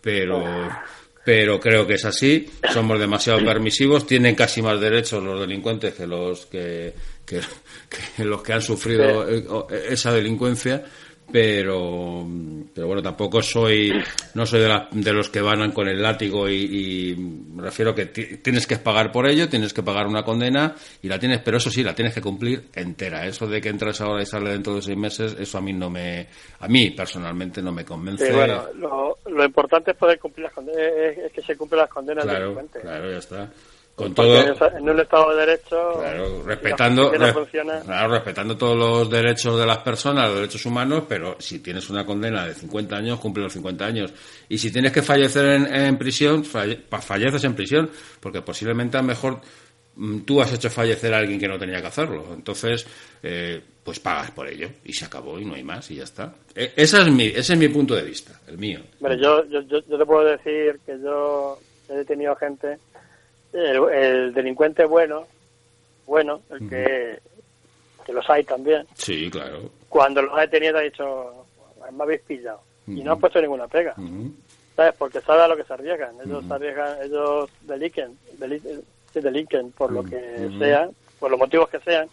[0.00, 0.42] pero
[1.22, 6.06] pero creo que es así, somos demasiado permisivos, tienen casi más derechos los delincuentes que
[6.06, 6.94] los que,
[7.26, 7.40] que,
[8.24, 9.28] los que han sufrido
[9.68, 10.82] esa delincuencia
[11.32, 12.26] pero
[12.74, 13.92] pero bueno tampoco soy
[14.34, 18.66] no soy de, de los que van con el látigo y, me refiero que tienes
[18.66, 21.82] que pagar por ello tienes que pagar una condena y la tienes pero eso sí
[21.82, 23.26] la tienes que cumplir entera.
[23.26, 25.90] Eso de que entras ahora y sales dentro de seis meses eso a mí no
[25.90, 26.26] me
[26.60, 28.32] a mí personalmente no me convence.
[28.32, 28.64] Bueno
[29.26, 33.10] lo, importante es poder cumplir las condenas es, que se cumplan las condenas claro claro
[33.10, 33.50] ya está
[34.00, 39.66] con todo en un estado de derecho claro, respetando claro, respetando todos los derechos de
[39.66, 43.52] las personas los derechos humanos pero si tienes una condena de 50 años cumple los
[43.52, 44.12] 50 años.
[44.48, 47.90] Y si tienes que fallecer en, prisión falleces en prisión
[48.20, 49.40] porque posiblemente a lo mejor
[49.96, 52.24] mm, tú has hecho fallecer a alguien que no tenía que hacerlo.
[52.32, 52.86] Entonces
[53.22, 56.34] eh, pues pagas por ello y se acabó y no hay más y ya está.
[56.54, 58.80] E, ese es mi ese es mi punto de vista el mío.
[59.00, 62.78] Yo, yo, yo te puedo decir que yo he detenido gente
[63.52, 65.26] el, delincuente bueno,
[66.06, 67.18] bueno, el que,
[68.04, 68.86] que los hay también.
[68.94, 69.70] Sí, claro.
[69.88, 71.46] Cuando los ha detenido ha dicho,
[71.92, 72.60] me habéis pillado.
[72.86, 73.94] Y no ha puesto ninguna pega.
[74.74, 74.94] ¿Sabes?
[74.98, 76.14] Porque sabe a lo que se arriesgan.
[76.24, 78.18] Ellos se arriesgan, ellos delinquen,
[79.14, 80.88] delinquen por lo que sea,
[81.18, 82.08] por los motivos que sean.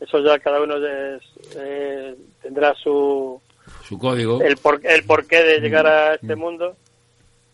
[0.00, 3.40] Eso ya cada uno eh, tendrá su,
[3.84, 4.42] su código.
[4.42, 6.76] El, por, el porqué de llegar a este mundo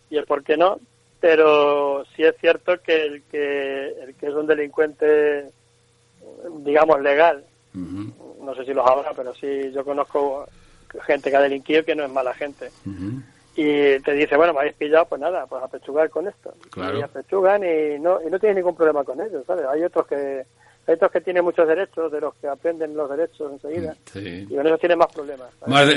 [0.09, 0.79] y el por qué no
[1.19, 5.51] pero sí es cierto que el que, el que es un delincuente,
[6.59, 7.43] digamos, legal,
[7.73, 10.47] no sé si los habrá, pero sí yo conozco
[11.05, 12.69] gente que ha delinquido que no es mala gente.
[13.55, 16.53] Y te dice, bueno, me habéis pillado, pues nada, pues a pechugar con esto.
[16.77, 19.65] Y apechugan y no, y no tienes ningún problema con ellos, ¿sabes?
[19.65, 20.45] Hay otros que
[20.89, 24.77] estos que tienen muchos derechos, de los que aprenden los derechos enseguida, y con eso
[24.77, 25.49] tienen más problemas.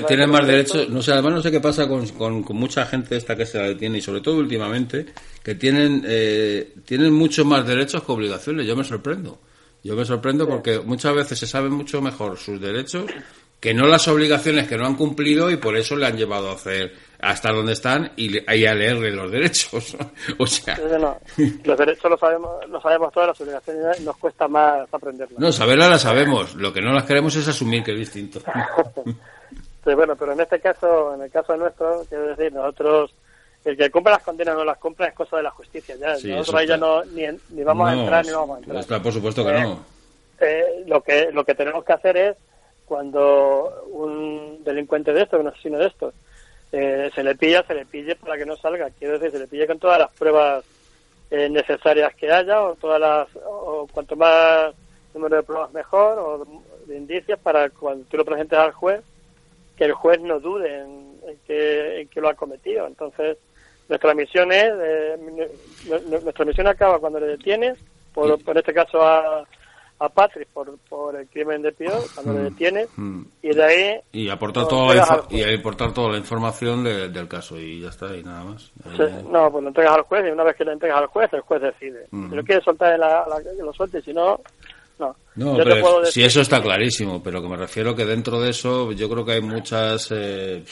[0.07, 3.35] tienen más derechos, no sé, además no sé qué pasa con, con, mucha gente esta
[3.35, 5.07] que se la detiene, y sobre todo últimamente,
[5.43, 8.67] que tienen, eh, tienen muchos más derechos que obligaciones.
[8.67, 9.39] Yo me sorprendo.
[9.83, 13.07] Yo me sorprendo porque muchas veces se saben mucho mejor sus derechos
[13.63, 16.55] que no las obligaciones que no han cumplido y por eso le han llevado a
[16.55, 19.97] hacer hasta donde están y, a leerle los derechos.
[20.39, 20.77] o sea,
[21.65, 25.39] los derechos los sabemos, los sabemos todas las obligaciones nos cuesta más aprenderlas.
[25.39, 28.41] No, saberlas las sabemos, lo que no las queremos es asumir que es distinto.
[29.85, 33.15] sí, bueno, pero en este caso, en el caso nuestro, quiero decir, nosotros
[33.65, 36.15] el que compra las condenas no las compra es cosa de la justicia ya.
[36.15, 38.77] nosotros ahí ya no ni, ni vamos a entrar ni vamos a entrar.
[38.79, 39.73] Está, por supuesto que no.
[39.73, 39.79] Eh,
[40.41, 42.37] eh, lo que lo que tenemos que hacer es
[42.85, 46.13] cuando un delincuente de estos, un asesino de estos,
[46.73, 48.91] eh, se le pilla, se le pille para que no salga.
[48.99, 50.65] Quiero decir, se le pille con todas las pruebas
[51.31, 54.75] eh, necesarias que haya, o todas las, o cuanto más
[55.15, 56.47] número de pruebas mejor, o
[56.87, 59.03] de indicios para cuando tú lo presentes al juez,
[59.77, 61.13] que el juez no dude en,
[61.47, 62.87] que, lo ha cometido.
[62.87, 63.37] Entonces,
[63.89, 65.49] nuestra misión es, eh,
[66.09, 67.79] nuestra misión acaba cuando le detienes,
[68.15, 69.47] por, por este caso a
[70.03, 72.45] a Patrick por, por el crimen de Pío cuando le mm.
[72.53, 73.23] detiene mm.
[73.43, 77.81] y de ahí y aportar toda la y aportar toda la información del caso y
[77.81, 78.73] ya está y nada más
[79.31, 81.41] no pues lo entregas al juez y una vez que lo entregas al juez el
[81.43, 82.31] juez decide mm.
[82.31, 84.41] si lo quiere soltar en la, que lo suelte si no
[84.99, 88.91] no, no pero si eso está clarísimo pero que me refiero que dentro de eso
[88.93, 90.65] yo creo que hay muchas eh,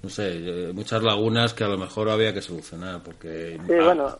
[0.00, 3.58] no sé, muchas lagunas que a lo mejor había que solucionar, porque...
[3.66, 4.16] Sí, bueno,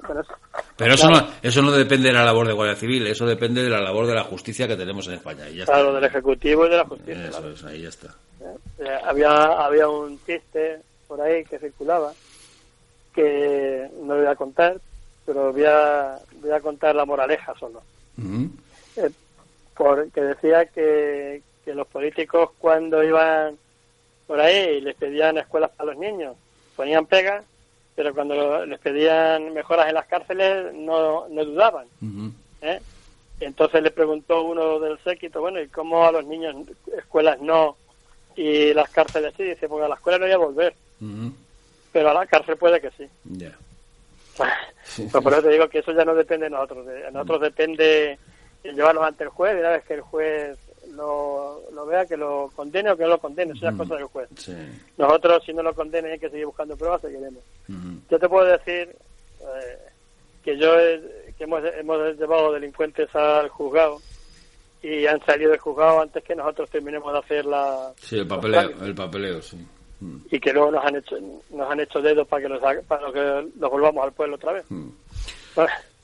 [0.76, 3.70] Pero eso no, eso no depende de la labor de Guardia Civil, eso depende de
[3.70, 5.48] la labor de la justicia que tenemos en España.
[5.48, 7.28] Y ya claro, del Ejecutivo y de la justicia.
[7.28, 8.08] Eso es, ahí ya está.
[8.80, 12.12] Eh, había, había un chiste por ahí que circulaba
[13.14, 14.80] que no lo voy a contar,
[15.24, 17.82] pero voy a, voy a contar la moraleja solo.
[18.96, 19.10] Eh,
[19.76, 23.56] porque decía que, que los políticos cuando iban
[24.28, 26.36] por ahí les pedían escuelas para los niños,
[26.76, 27.44] ponían pegas,
[27.96, 31.86] pero cuando les pedían mejoras en las cárceles no, no dudaban.
[32.60, 32.78] ¿eh?
[33.40, 36.54] Entonces le preguntó uno del séquito, bueno, ¿y cómo a los niños
[36.96, 37.76] escuelas no
[38.36, 39.44] y las cárceles sí?
[39.44, 40.74] Dice, porque a la escuela no voy a volver,
[41.90, 43.08] pero a la cárcel puede que sí.
[45.10, 48.18] pues por eso te digo que eso ya no depende de nosotros, de nosotros depende
[48.62, 50.58] llevarlos ante el juez y una vez que el juez
[50.98, 54.04] lo, lo vea, que lo condene o que no lo condene, eso es cosa del
[54.04, 54.28] juez.
[54.98, 57.42] Nosotros, si no lo condene, hay que seguir buscando pruebas, seguiremos.
[58.10, 58.94] Yo te puedo decir
[59.40, 59.78] eh,
[60.42, 60.74] que yo
[61.36, 64.00] que hemos, hemos llevado delincuentes al juzgado
[64.82, 67.92] y han salido del juzgado antes que nosotros terminemos de hacer la...
[67.96, 69.58] Sí, el papeleo, el papeleo, sí.
[70.30, 71.16] Y que luego nos han hecho
[71.50, 74.64] nos han hecho dedos para que los, para que los volvamos al pueblo otra vez.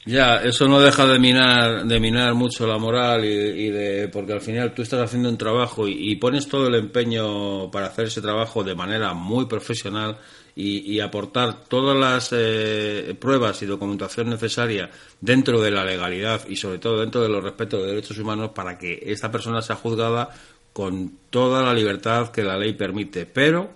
[0.06, 4.42] Ya, eso no deja de minar, de minar mucho la moral y, de, porque al
[4.42, 8.62] final tú estás haciendo un trabajo y, pones todo el empeño para hacer ese trabajo
[8.62, 10.18] de manera muy profesional
[10.54, 14.90] y, aportar todas las eh, pruebas y documentación necesaria
[15.22, 18.76] dentro de la legalidad y sobre todo dentro de los respetos de derechos humanos para
[18.76, 20.28] que esta persona sea juzgada
[20.74, 23.24] con toda la libertad que la ley permite.
[23.24, 23.70] Pero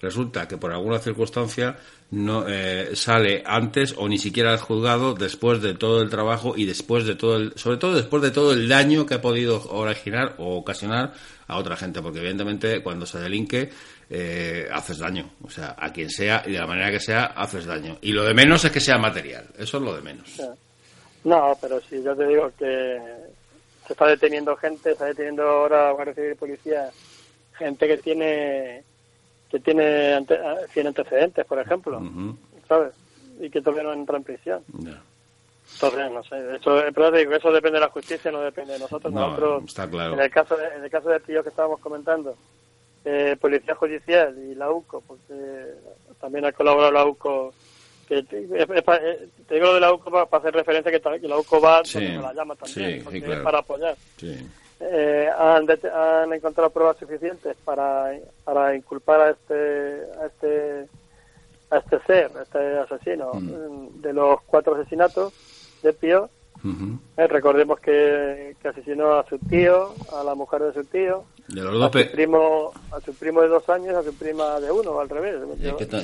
[0.00, 1.76] resulta que por alguna circunstancia
[2.10, 6.64] no eh, sale antes o ni siquiera al juzgado después de todo el trabajo y
[6.64, 10.34] después de todo el, sobre todo después de todo el daño que ha podido originar
[10.38, 11.12] o ocasionar
[11.48, 13.70] a otra gente, porque evidentemente cuando se delinque
[14.08, 17.66] eh, haces daño, o sea, a quien sea y de la manera que sea haces
[17.66, 17.98] daño.
[18.02, 20.40] Y lo de menos es que sea material, eso es lo de menos.
[21.24, 23.00] No, pero si yo te digo que
[23.84, 26.90] se está deteniendo gente, se está deteniendo ahora Guardia Civil y Policía,
[27.58, 28.84] gente que tiene
[29.50, 30.38] que tiene ante,
[30.70, 32.02] 100 antecedentes, por ejemplo,
[32.68, 32.92] ¿sabes?
[33.40, 34.62] Y que todavía no entra en prisión.
[34.68, 39.12] Entonces, no sé, eso, pero eso depende de la justicia, no depende de nosotros.
[39.12, 40.14] nosotros está claro.
[40.14, 42.36] En el caso de, en el caso del tío que estábamos comentando,
[43.04, 45.74] eh, Policía Judicial y la UCO, porque
[46.20, 47.52] también ha colaborado la UCO,
[48.08, 48.56] que te, digo
[49.66, 53.02] lo de la UCO para, hacer referencia que, la UCO va sí, la llama también,
[53.04, 53.96] porque es para apoyar.
[54.80, 58.12] Eh, han, han, encontrado pruebas suficientes para,
[58.44, 60.86] para inculpar a este a este
[61.70, 64.02] a este ser, a este asesino mm.
[64.02, 65.32] de los cuatro asesinatos
[65.82, 66.30] de Pío.
[67.16, 71.62] Eh, recordemos que, que, asesinó a su tío, a la mujer de su tío, de
[71.62, 74.70] los dos a, su primo, a su primo de dos años, a su prima de
[74.70, 75.36] uno, al revés.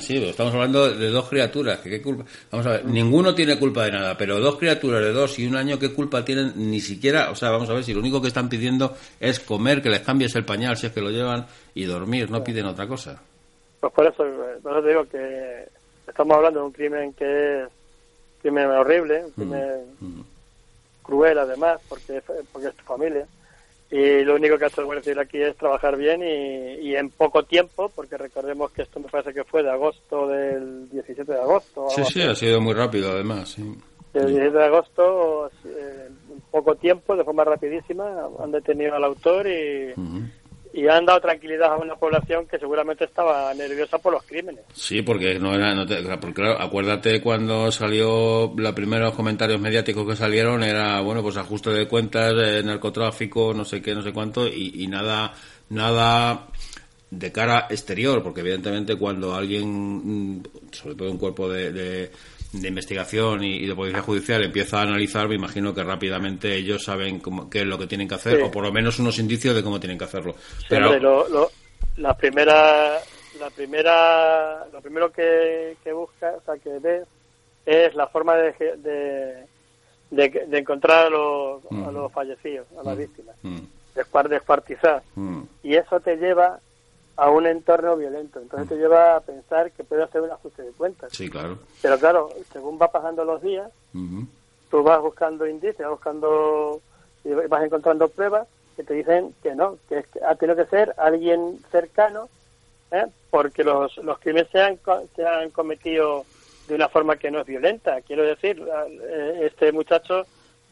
[0.01, 1.81] sí, estamos hablando de dos criaturas.
[1.81, 2.25] Que qué culpa?
[2.51, 5.57] Vamos a ver, ninguno tiene culpa de nada, pero dos criaturas de dos y un
[5.57, 6.53] año, ¿qué culpa tienen?
[6.57, 9.83] Ni siquiera, o sea, vamos a ver, si lo único que están pidiendo es comer,
[9.83, 12.87] que les cambies el pañal si es que lo llevan y dormir, no piden otra
[12.87, 13.21] cosa.
[13.81, 14.25] Pues por eso,
[14.63, 15.69] por eso te digo que
[16.07, 17.69] estamos hablando de un crimen que es
[18.43, 20.21] crimen horrible, un mm, crimen mm.
[21.03, 22.23] cruel además, porque,
[22.53, 23.27] porque es tu familia
[23.93, 27.11] y lo único que ha hecho el Guardia Civil aquí es trabajar bien y, en
[27.11, 31.39] poco tiempo, porque recordemos que esto me parece que fue de agosto del 17 de
[31.39, 31.91] agosto.
[31.91, 33.51] Sí, sí, ha sido muy rápido además.
[33.51, 33.63] Sí.
[34.15, 39.47] El 17 de agosto, eh, en poco tiempo, de forma rapidísima, han detenido al autor
[39.47, 39.93] y,
[40.73, 44.65] y han dado tranquilidad a una población que seguramente estaba nerviosa por los crímenes.
[44.73, 45.87] Sí, porque no era, no
[46.21, 51.71] porque claro, acuérdate cuando salió los primeros comentarios mediáticos que salieron era bueno pues ajuste
[51.71, 55.35] de cuentas, eh, narcotráfico, no sé qué, no sé cuánto y, nada,
[55.69, 56.47] nada
[57.11, 62.11] de cara exterior, porque evidentemente cuando alguien, mm, sobre todo un cuerpo de de
[62.53, 67.49] investigación y, de policía judicial empieza a analizar, me imagino que rápidamente ellos saben cómo,
[67.49, 69.81] qué es lo que tienen que hacer, o por lo menos unos indicios de cómo
[69.81, 70.35] tienen que hacerlo.
[70.69, 71.51] Pero lo,
[71.97, 72.99] la primera,
[73.41, 77.05] la primera, lo primero que, que busca, o sea, que ve
[77.65, 78.53] es la forma de,
[80.11, 81.95] de, de, encontrar a los, a mm.
[81.95, 82.99] los fallecidos, a las mm.
[82.99, 83.59] víctimas, mm.
[83.95, 85.03] de descuartizar.
[85.63, 86.61] Y eso te lleva
[87.17, 88.41] a un entorno violento.
[88.41, 91.13] Entonces te lleva a pensar que puede hacer un ajuste de cuentas.
[91.13, 91.59] Sí, claro.
[91.81, 93.71] Pero claro, según va pasando los días,
[94.71, 96.81] tú vas buscando indicios, vas buscando
[97.25, 101.59] y vas encontrando pruebas que te dicen que no, que ha tenido que ser alguien
[101.71, 102.29] cercano,
[102.91, 103.05] ¿eh?
[103.31, 104.79] porque los, los crímenes se han,
[105.15, 106.25] se han cometido
[106.69, 108.01] de una forma que no es violenta.
[108.01, 110.25] Quiero decir, eh, este muchacho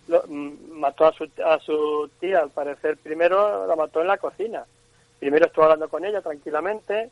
[0.09, 4.65] mm, mató a su, a su tía, al parecer primero la mató en la cocina
[5.21, 7.11] primero estuve hablando con ella tranquilamente, ¿eh?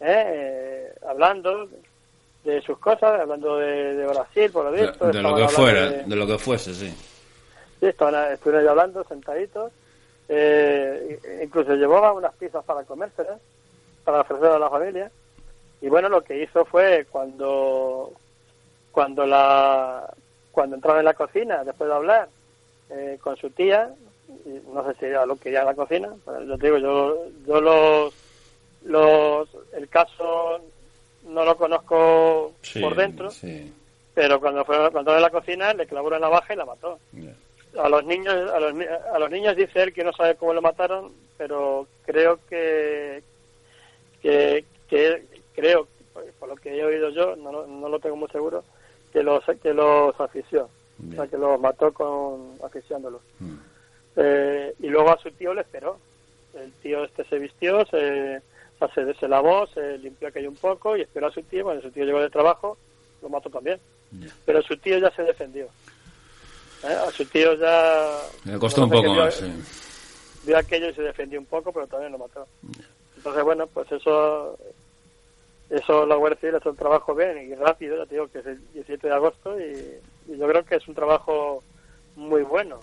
[0.00, 1.68] Eh, hablando,
[2.44, 5.06] de sus cosas, hablando de, Brasil, por lo visto.
[5.08, 6.16] De, lo que fuera, de...
[6.16, 6.88] lo que fuese, sí.
[7.78, 9.72] Sí, estaban, estuvieron hablando, sentaditos.
[10.28, 13.40] Eh, incluso llevaba unas pizzas para comérselas,
[14.04, 15.10] para ofrecer a la familia.
[15.80, 18.12] Y bueno, lo que hizo fue cuando
[18.92, 20.12] cuando la
[20.52, 22.28] cuando entraba en la cocina, después de hablar
[22.90, 23.90] eh, con su tía,
[24.72, 26.08] no sé si era lo que ya en la cocina,
[26.46, 28.14] yo te digo, yo, yo los,
[28.84, 30.60] los, el caso
[31.28, 33.30] no lo conozco por dentro,
[34.14, 36.98] pero cuando fue cuando en la cocina le clavó una navaja y la mató.
[37.78, 38.74] A los niños a los,
[39.14, 43.22] a los niños dice él que no sabe cómo lo mataron, pero creo que
[44.20, 45.24] que, que
[45.54, 45.86] creo
[46.38, 48.64] por lo que he oído yo, no, no lo tengo muy seguro,
[49.12, 50.68] que los que los afició,
[51.10, 53.20] o sea que los mató con asfixiándolos.
[53.38, 53.56] Mm.
[54.16, 55.98] Eh, y luego a su tío le esperó.
[56.54, 58.42] El tío este se vistió, se,
[58.94, 61.64] se, lavó, se limpió aquello un poco y esperó a su tío.
[61.64, 62.76] Cuando su tío llegó de trabajo,
[63.22, 63.78] lo mató también.
[64.44, 65.66] Pero su tío ya se defendió.
[66.82, 66.96] ¿Eh?
[67.06, 68.20] A su tío ya...
[68.44, 69.42] Le costó un poco más,
[70.42, 72.46] Vio aquello y se defendió un poco, pero también lo mató.
[73.16, 74.58] Entonces, bueno, pues eso
[75.70, 78.46] eso la Guardia Civil hace un trabajo bien y rápido, ya te digo que es
[78.46, 81.62] el 17 de agosto y, yo creo que es un trabajo
[82.14, 82.78] muy bueno.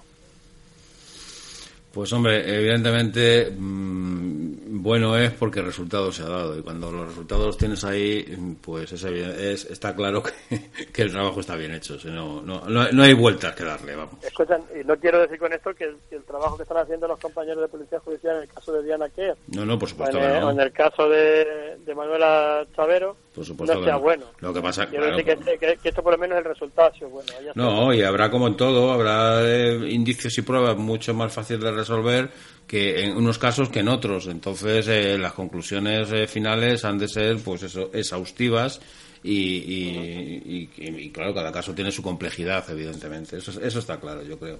[1.97, 6.55] Pues hombre, evidentemente mm, bueno es porque el resultado se ha dado.
[6.55, 8.23] Y cuando los resultados los tienes ahí,
[8.61, 10.21] pues es, es está claro
[10.93, 14.23] que, el trabajo está bien hecho, no, no, no, hay vueltas que darle, vamos.
[14.23, 17.61] Escuchan, y no quiero decir con esto que el, trabajo que están haciendo los compañeros
[17.61, 20.71] de Policía Judicial en el caso de Diana Kerr, no, no, por supuesto en, el
[20.71, 24.25] caso de, de Manuela Chavero, por supuesto no sea bueno.
[24.39, 27.31] Lo que pasa decir que, esto por lo menos el resultado bueno.
[27.53, 31.71] No, y habrá como en todo, habrá eh, indicios y pruebas mucho más fáciles de
[31.71, 32.31] resolver
[32.65, 34.25] que en unos casos que en otros.
[34.25, 38.81] Entonces, eh, las conclusiones eh, finales han de ser, pues eso, exhaustivas
[39.21, 43.37] y, y, claro, cada caso tiene su complejidad, evidentemente.
[43.37, 44.57] Eso, eso está claro, yo creo.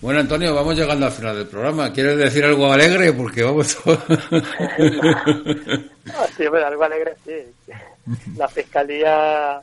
[0.00, 1.92] Bueno, Antonio, vamos llegando al final del programa.
[1.92, 3.12] ¿Quieres decir algo alegre?
[3.12, 3.76] Porque vamos.
[6.08, 7.32] Ah, sí, algo alegre, sí.
[8.36, 9.60] La fiscalía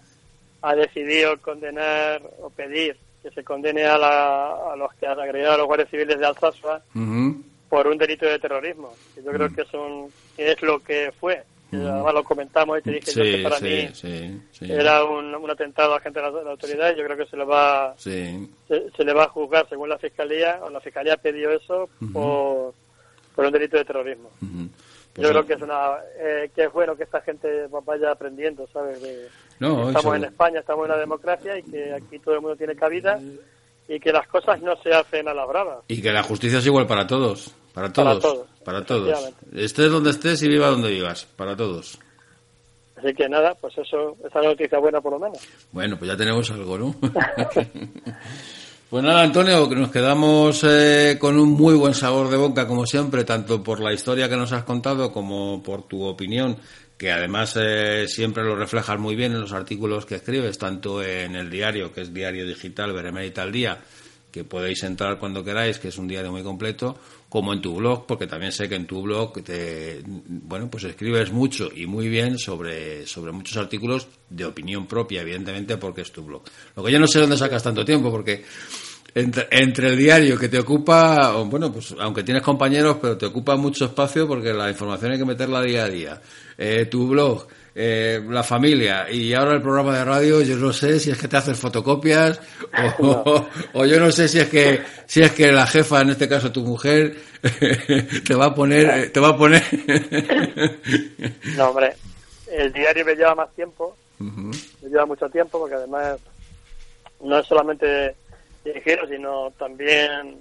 [0.61, 5.57] ha decidido condenar o pedir que se condene a, a los que han agredido a
[5.57, 6.81] los guardias civiles de Alsasua
[7.69, 8.93] por un delito de terrorismo.
[9.15, 11.41] Yo creo que, son, que es lo que fue.
[11.75, 13.89] Además lo comentamos y te dije que para mí
[14.61, 17.45] era un, un, atentado a gente de la, autoridad y yo creo que se le
[17.45, 22.73] va se, le va a juzgar según la fiscalía o la fiscalía pidió eso por,
[23.35, 24.29] por un delito de terrorismo.
[25.13, 28.67] Pues yo creo que es una eh, que es bueno que esta gente vaya aprendiendo,
[28.73, 28.97] ¿sabes?
[29.59, 33.19] estamos en España, estamos en una democracia y que aquí todo el mundo tiene cabida
[33.87, 35.81] y que las cosas no se hacen a la brava.
[35.87, 37.53] Y que la justicia es igual para todos.
[37.73, 38.07] Para todos.
[38.07, 38.47] Para todos.
[39.53, 41.25] Estés donde estés y viva donde vivas.
[41.35, 41.99] Para todos.
[43.03, 45.39] Así que nada, pues eso, esa noticia buena por lo menos.
[45.71, 46.95] Bueno, pues ya tenemos algo, ¿no?
[48.89, 52.85] pues nada, Antonio, que nos quedamos eh, con un muy buen sabor de boca, como
[52.85, 56.55] siempre, tanto por la historia que nos has contado como por tu opinión,
[56.97, 61.35] que además eh, siempre lo reflejas muy bien en los artículos que escribes, tanto en
[61.35, 63.79] el diario, que es diario digital, Beremérita al Día,
[64.31, 66.97] que podéis entrar cuando queráis, que es un diario muy completo,
[67.33, 71.31] como en tu blog, porque también sé que en tu blog te, bueno, pues escribes
[71.31, 76.23] mucho y muy bien sobre, sobre muchos artículos de opinión propia, evidentemente, porque es tu
[76.23, 76.43] blog.
[76.75, 78.45] Lo que yo no sé dónde sacas tanto tiempo, porque
[79.15, 83.55] entre, entre el diario que te ocupa, bueno, pues aunque tienes compañeros, pero te ocupa
[83.55, 86.21] mucho espacio porque la información hay que meterla día a día.
[86.55, 89.09] Eh, tu blog, eh, la familia.
[89.09, 92.39] Y ahora el programa de radio, yo no sé si es que te haces fotocopias
[92.99, 93.45] o,
[93.85, 96.61] yo no sé si es que si es que la jefa, en este caso tu
[96.61, 97.15] mujer,
[98.27, 99.63] te va a poner, te va a poner.
[101.57, 101.95] no, hombre,
[102.51, 106.19] el diario me lleva más tiempo, me lleva mucho tiempo porque además
[107.21, 108.15] no es solamente
[108.63, 110.37] dirigirlo, sino también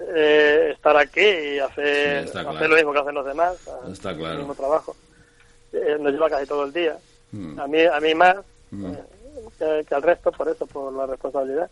[0.00, 3.56] eh, estar aquí y hacer, hacer lo mismo que hacen los demás,
[3.90, 4.32] está claro.
[4.32, 4.96] el mismo trabajo
[5.72, 6.96] eh, nos lleva casi todo el día.
[7.32, 7.60] Mm.
[7.60, 8.36] A mí a mí más
[8.70, 8.86] mm.
[9.60, 11.68] eh, que, al resto, por eso, por la responsabilidad.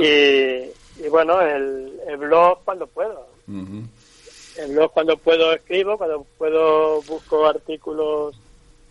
[0.00, 3.26] y, y, bueno, el, el, blog cuando puedo.
[3.48, 8.36] El blog cuando puedo escribo, cuando puedo busco artículos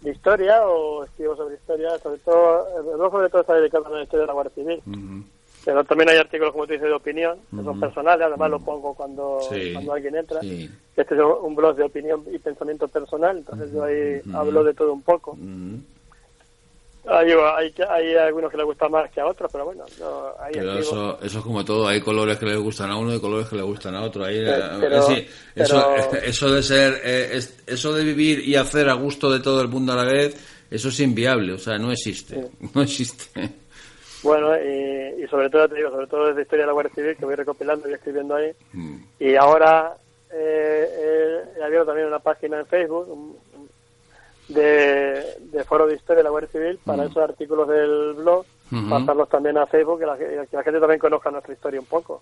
[0.02, 3.90] de historia o escribo sobre historia, sobre todo, el blog sobre todo está dedicado a
[3.90, 4.82] la historia de la Guardia Civil.
[5.66, 8.94] Pero también hay artículos, como tú dices, de opinión, que son personales, además los pongo
[8.94, 9.40] cuando,
[9.74, 10.40] cuando alguien entra.
[10.42, 14.94] Este es un blog de opinión y pensamiento personal, entonces yo ahí hablo de todo
[14.94, 15.38] un poco.
[17.08, 19.84] Hay, hay, hay, algunos que les gusta más que a otros, pero bueno.
[20.52, 23.48] pero eso, eso es como todo, hay colores que les gustan a uno y colores
[23.48, 24.26] que le gustan a otro.
[24.26, 29.40] Ahí, eh, eso, eso de ser, eh, eso de vivir y hacer a gusto de
[29.40, 30.36] todo el mundo a la vez,
[30.70, 33.50] eso es inviable, o sea, no existe, no existe.
[34.24, 37.26] Bueno, y, sobre todo, te digo, sobre todo desde Historia de la Guardia Civil, que
[37.26, 38.52] voy recopilando y escribiendo ahí.
[38.74, 38.98] Mm.
[39.20, 39.96] Y ahora
[40.32, 43.38] eh, he abierto también una página en Facebook
[44.50, 47.06] de, de foro de Historia de la Guardia Civil para mm.
[47.08, 48.46] esos artículos del blog,
[48.90, 52.22] pasarlos también a Facebook, que la, que la, gente también conozca nuestra historia un poco.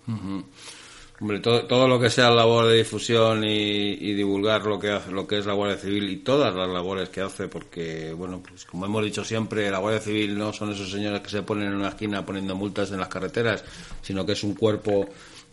[1.20, 5.26] Hombre, todo, todo lo que sea labor de difusión y, divulgar lo que hace, lo
[5.26, 8.86] que es la Guardia Civil y todas las labores que hace, porque, bueno, pues como
[8.86, 11.88] hemos dicho siempre, la Guardia Civil no son esos señores que se ponen en una
[11.88, 13.64] esquina poniendo multas en las carreteras,
[14.00, 15.08] sino que es un cuerpo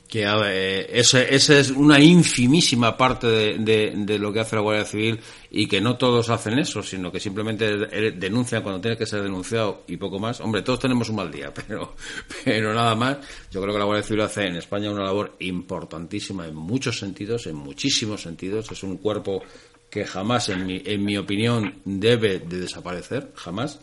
[0.08, 5.20] que eh, esa es una infimísima parte de, de, lo que hace la Guardia Civil
[5.50, 9.84] y que no todos hacen eso, sino que simplemente denuncian cuando tiene que ser denunciado
[9.88, 10.42] y poco más.
[10.42, 11.96] Hombre, todos tenemos un mal día, pero,
[12.44, 13.18] pero nada más.
[13.52, 17.48] Yo creo que la Guardia Civil hace en España una labor importantísima en muchos sentidos,
[17.48, 18.72] en muchísimos sentidos.
[18.72, 19.44] Es un cuerpo
[19.90, 23.80] que jamás, en mi, en mi opinión, debe de desaparecer, jamás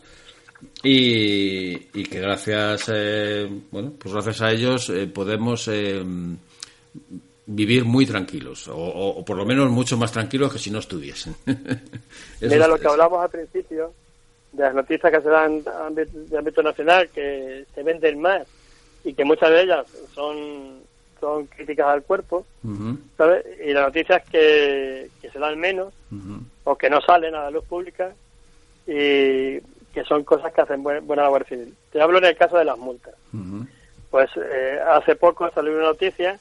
[0.83, 6.03] y, que gracias eh, bueno pues gracias a ellos eh, podemos eh,
[7.45, 11.35] vivir muy tranquilos o, por lo menos mucho más tranquilos que si no estuviesen.
[12.41, 13.93] Mira lo que hablamos al principio
[14.51, 18.47] de las noticias que se dan de ámbito nacional que se venden más
[19.03, 20.83] y que muchas de ellas son
[21.19, 22.45] son críticas al cuerpo
[23.17, 23.45] ¿sabes?
[23.65, 25.93] y las noticias que, que se dan menos
[26.65, 28.13] o que no salen a la luz pública
[28.85, 29.59] y
[29.93, 31.75] que son cosas que hacen buena, la Guardia Civil.
[31.91, 33.13] Te hablo en el caso de las multas.
[34.09, 36.39] Pues eh, hace poco salió una noticia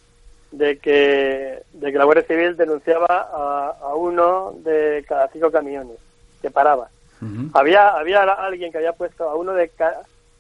[0.51, 3.29] de que, de que la Guardia Civil denunciaba
[3.81, 5.99] a, uno de cada cinco camiones
[6.41, 6.89] que paraba.
[7.55, 9.71] Había había alguien que había puesto a uno de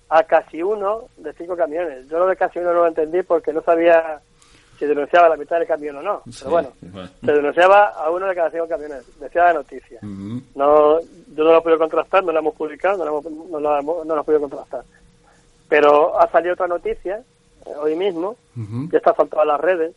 [0.08, 2.08] a casi uno de cinco camiones.
[2.08, 4.20] Yo lo de casi uno no lo entendí porque no sabía
[4.78, 6.22] si denunciaba la mitad del camión o no.
[6.38, 6.72] Pero bueno,
[7.24, 9.04] se denunciaba a uno de cada cinco camiones.
[9.20, 9.98] Decía la noticia.
[10.02, 13.60] no Yo no lo he podido contrastar, no la hemos publicado, no la, hemos, no
[13.60, 14.82] la, no podido contrastar.
[15.68, 17.22] Pero ha salido otra noticia,
[17.64, 18.36] eh, hoy mismo,
[18.90, 19.94] que está faltando a las redes,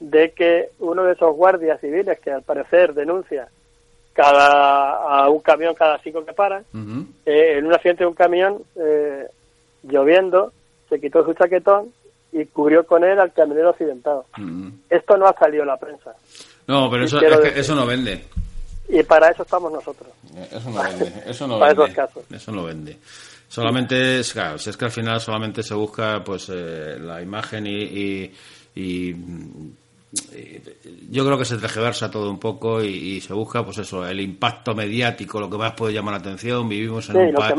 [0.00, 3.48] de que uno de esos guardias civiles que al parecer denuncia
[4.12, 6.64] cada a un camión cada cinco que paran,
[7.26, 9.26] eh, en un accidente de un camión, eh,
[9.82, 10.52] lloviendo,
[10.88, 11.92] se quitó su chaquetón
[12.34, 14.26] y cubrió con él al camionero accidentado.
[14.36, 14.68] Mm.
[14.90, 16.12] Esto no ha salido en la prensa.
[16.66, 18.24] No, pero eso, es que eso no vende.
[18.88, 20.10] Y para eso estamos nosotros.
[20.50, 21.22] Eso no vende.
[21.26, 21.84] Eso no para vende.
[21.84, 22.24] esos casos.
[22.30, 22.98] Eso no vende.
[23.48, 27.66] Solamente, es, claro, si es que al final solamente se busca pues eh, la imagen
[27.66, 28.32] y,
[28.74, 29.14] y
[31.10, 34.74] yo creo que se tergiversa todo un poco y, se busca, pues eso, el impacto
[34.74, 36.68] mediático, lo que más puede llamar la atención.
[36.68, 37.54] Vivimos en un país.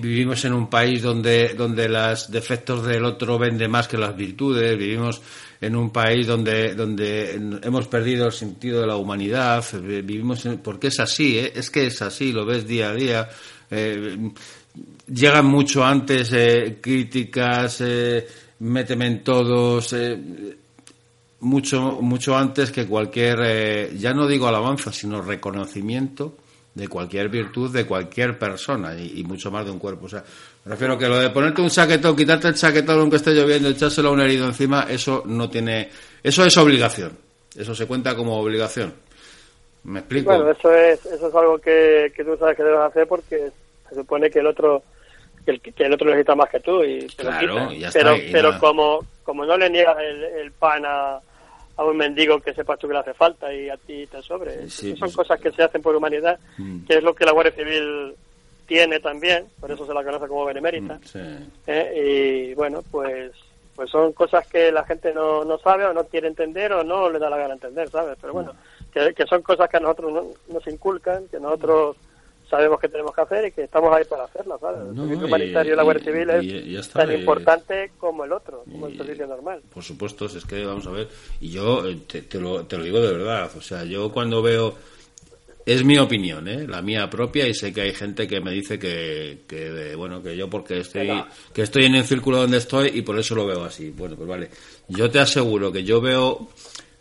[0.00, 4.76] Vivimos en un país donde, donde los defectos del otro venden más que las virtudes.
[4.78, 5.20] Vivimos
[5.60, 9.64] en un país donde, donde hemos perdido el sentido de la humanidad.
[9.82, 11.52] Vivimos porque es así, ¿eh?
[11.54, 13.28] es que es así, lo ves día a día.
[13.70, 14.32] Eh,
[15.06, 18.26] llegan mucho antes eh, críticas, eh,
[18.60, 19.94] méteme en todos
[21.40, 26.34] mucho, mucho antes que cualquier, eh, ya no digo alabanza, sino reconocimiento
[26.74, 30.06] de cualquier virtud de cualquier persona y, mucho más de un cuerpo.
[30.06, 30.22] O sea,
[30.64, 34.10] me refiero que lo de ponerte un chaquetón, quitarte el chaquetón aunque esté lloviendo, echárselo
[34.10, 35.90] a un herido encima, eso no tiene,
[36.22, 37.12] eso es obligación.
[37.56, 38.94] Eso se cuenta como obligación.
[39.84, 40.30] ¿Me explico?
[40.30, 43.50] Bueno, eso es, eso es algo que, que tú sabes que debes hacer porque
[43.88, 44.82] se supone que el otro
[45.44, 49.46] que el, que el otro necesita más que tú y claro, pero pero como como
[49.46, 51.20] no le niegas el, el pan a,
[51.78, 54.68] a un mendigo que sepas tú que le hace falta y a ti te sobre.
[54.68, 56.84] son pues, cosas que se hacen por humanidad, mm.
[56.84, 58.14] que es lo que la Guardia Civil
[58.66, 60.96] tiene también, por eso se la conoce como benemérita.
[61.14, 63.30] Mm, eh, y bueno, pues
[63.76, 67.08] pues son cosas que la gente no, no sabe o no quiere entender o no
[67.08, 68.18] le da la gana entender, ¿sabes?
[68.20, 68.52] Pero bueno,
[68.92, 71.96] que, que son cosas que a nosotros nos inculcan, que nosotros
[72.48, 74.80] sabemos que tenemos que hacer y que estamos ahí para hacerlas, ¿sabes?
[74.88, 78.96] el servicio humanitario y, la Guardia Civil es tan importante como el otro, como el
[78.96, 79.62] servicio normal.
[79.72, 81.08] Por supuesto, es que vamos a ver,
[81.40, 84.74] y yo eh, te, lo, te lo digo de verdad, o sea, yo cuando veo
[85.68, 86.66] es mi opinión, ¿eh?
[86.66, 90.34] la mía propia, y sé que hay gente que me dice que, que bueno, que
[90.34, 91.22] yo porque estoy,
[91.52, 93.90] que estoy en el círculo donde estoy y por eso lo veo así.
[93.90, 94.48] Bueno, pues vale.
[94.88, 96.48] Yo te aseguro que yo veo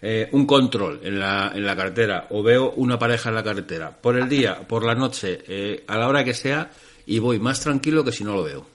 [0.01, 3.91] eh, un control en la, en la carretera o veo una pareja en la carretera
[3.91, 6.69] por el día, por la noche, eh, a la hora que sea,
[7.05, 8.65] y voy más tranquilo que si no lo veo.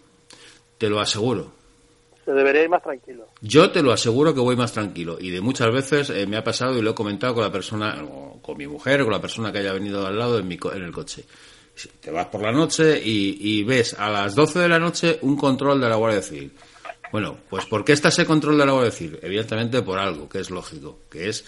[0.78, 1.52] Te lo aseguro.
[2.24, 3.28] Se debería ir más tranquilo.
[3.40, 5.16] Yo te lo aseguro que voy más tranquilo.
[5.20, 8.04] Y de muchas veces eh, me ha pasado y lo he comentado con la persona,
[8.40, 10.82] con mi mujer o con la persona que haya venido al lado en, mi, en
[10.82, 11.24] el coche.
[12.00, 15.36] Te vas por la noche y, y ves a las 12 de la noche un
[15.36, 16.52] control de la Guardia Civil
[17.12, 19.18] bueno, pues ¿por qué está ese control de la Guardia Civil?
[19.22, 21.44] Evidentemente por algo que es lógico, que es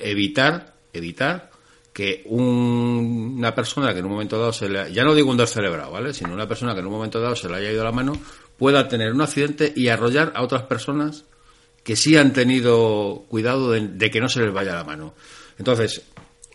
[0.00, 1.50] evitar, evitar
[1.96, 5.90] que una persona que en un momento dado se le, ya no digo un descerebrado,
[5.90, 6.12] ¿vale?
[6.12, 8.12] Sino una persona que en un momento dado se le haya ido la mano
[8.58, 11.24] pueda tener un accidente y arrollar a otras personas
[11.82, 15.14] que sí han tenido cuidado de, que no se les vaya la mano.
[15.58, 16.02] Entonces,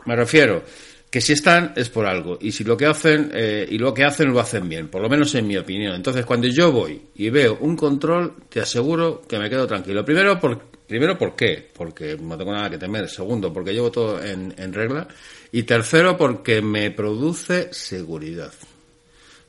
[0.05, 0.63] me refiero
[1.11, 4.05] que si están es por algo y si lo que hacen eh, y lo que
[4.05, 5.93] hacen lo hacen bien, por lo menos en mi opinión.
[5.93, 10.05] Entonces, cuando yo voy y veo un control, te aseguro que me quedo tranquilo.
[10.05, 10.57] Primero, por,
[10.87, 11.69] primero ¿por qué?
[11.73, 13.09] Porque no tengo nada que temer.
[13.09, 15.05] Segundo, porque llevo todo en, en regla.
[15.51, 18.53] Y tercero, porque me produce seguridad.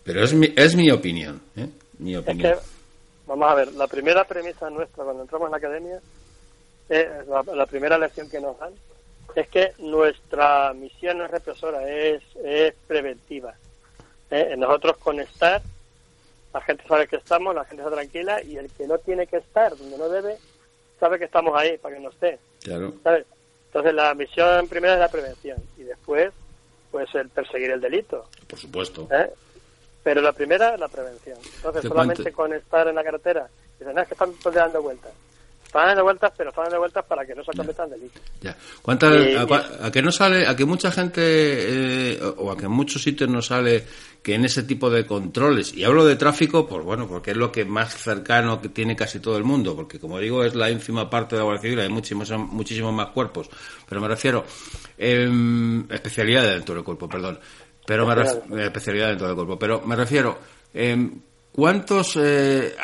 [0.03, 1.69] Pero es mi, es mi opinión, ¿eh?
[1.99, 2.57] Mi opinión.
[3.27, 6.01] vamos a ver, la primera premisa nuestra cuando entramos en la academia,
[6.89, 8.73] es la, primera lección que nos dan,
[9.35, 13.55] es que nuestra misión no es represora, es, es preventiva.
[14.31, 14.55] ¿eh?
[14.57, 15.63] Nosotros con estar,
[16.53, 19.39] la gente sabe que estamos, la gente está tranquila y el que no tiene que
[19.39, 20.37] estar donde no debe,
[21.01, 22.39] sabe que estamos ahí para que no esté.
[22.63, 22.95] Claro.
[23.67, 26.33] Entonces la misión primera es la prevención y después
[26.91, 28.27] pues el perseguir el delito.
[28.47, 29.09] Por supuesto.
[29.11, 29.31] ¿Eh?
[30.03, 31.39] Pero la primera es la prevención.
[31.57, 33.49] Entonces solamente con estar en la carretera,
[33.79, 35.13] dicen, no, es que están dando vueltas.
[35.73, 38.21] Están dando vueltas, pero están dando vueltas para que no se cometan delitos.
[38.43, 38.55] Ya.
[38.85, 43.31] a, que no sale, a que mucha gente, eh, o a que en muchos sitios
[43.31, 43.83] no sale
[44.23, 47.51] que en ese tipo de controles, y hablo de tráfico, pues bueno, porque es lo
[47.51, 51.09] que más cercano que tiene casi todo el mundo, porque como digo, es la ínfima
[51.09, 53.49] parte de la Guardia Civil, hay muchísimos, muchísimos más cuerpos,
[53.89, 54.45] pero me refiero,
[54.99, 55.27] eh,
[55.89, 57.41] especialidad dentro del cuerpo, perdón,
[57.87, 58.07] pero
[58.49, 60.39] me especialidad dentro del cuerpo, pero me refiero,
[60.75, 61.11] eh,
[61.51, 62.75] ¿cuántos eh,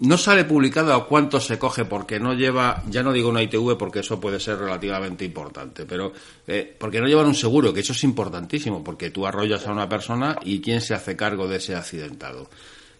[0.00, 3.76] no sale publicado a cuánto se coge porque no lleva, ya no digo una ITV
[3.76, 6.12] porque eso puede ser relativamente importante, pero
[6.46, 9.88] eh, porque no llevan un seguro, que eso es importantísimo, porque tú arrollas a una
[9.88, 12.48] persona y quién se hace cargo de ese accidentado.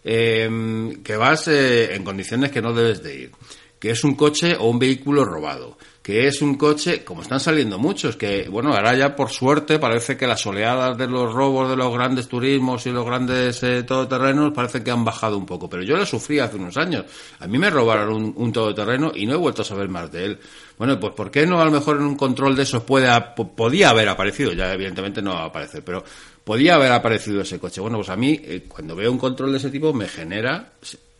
[0.03, 3.31] Em, que vas eh, en condiciones que no debes de ir,
[3.81, 7.79] que es un coche o un vehículo robado, que es un coche, como están saliendo
[7.79, 11.75] muchos, que bueno, ahora ya por suerte parece que las oleadas de los robos de
[11.75, 15.81] los grandes turismos y los grandes eh, todoterrenos parece que han bajado un poco, pero
[15.81, 17.05] yo lo sufrí hace unos años.
[17.39, 20.39] A mí me robaron un, todoterreno y no he vuelto a saber más de él.
[20.77, 23.09] Bueno, pues ¿por qué no a lo mejor en un control de esos puede,
[23.55, 24.53] podía haber aparecido?
[24.53, 26.03] Ya evidentemente no va a aparecer, pero
[26.43, 27.81] podía haber aparecido ese coche.
[27.81, 30.73] Bueno, pues a mí eh, cuando veo un control de ese tipo me genera,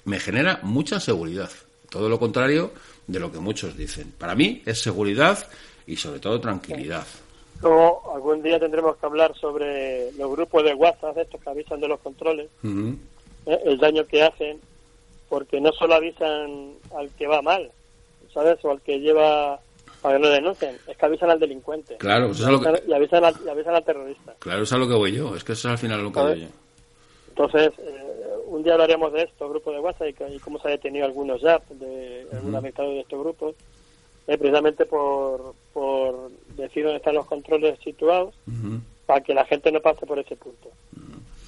[0.05, 1.49] me genera mucha seguridad.
[1.91, 2.71] Todo lo contrario
[3.05, 4.13] de lo que muchos dicen.
[4.17, 5.45] Para mí es seguridad
[5.85, 7.05] y sobre todo tranquilidad.
[7.59, 11.89] Como algún día tendremos que hablar sobre los grupos de WhatsApp, estos que avisan de
[11.89, 14.59] los controles, eh, el daño que hacen,
[15.27, 17.69] porque no solo avisan al que va mal,
[18.33, 18.57] ¿sabes?
[18.63, 19.59] O al que lleva
[20.01, 21.97] para que no denuncien, es que avisan al delincuente.
[21.97, 22.83] Claro, eso es lo que...
[22.87, 24.33] y, avisan al, y avisan al terrorista.
[24.39, 26.19] Claro, eso es lo que voy yo, es que eso es al final lo que
[26.21, 26.47] voy yo.
[27.29, 28.10] Entonces, eh,
[28.51, 31.59] un día hablaremos de esto, grupos de WhatsApp, y, cómo se ha detenido algunos ya,
[31.69, 33.55] de algunos de estos grupos,
[34.27, 38.35] eh, precisamente por, por decir dónde están los controles situados,
[39.05, 40.69] para que la gente no pase por ese punto.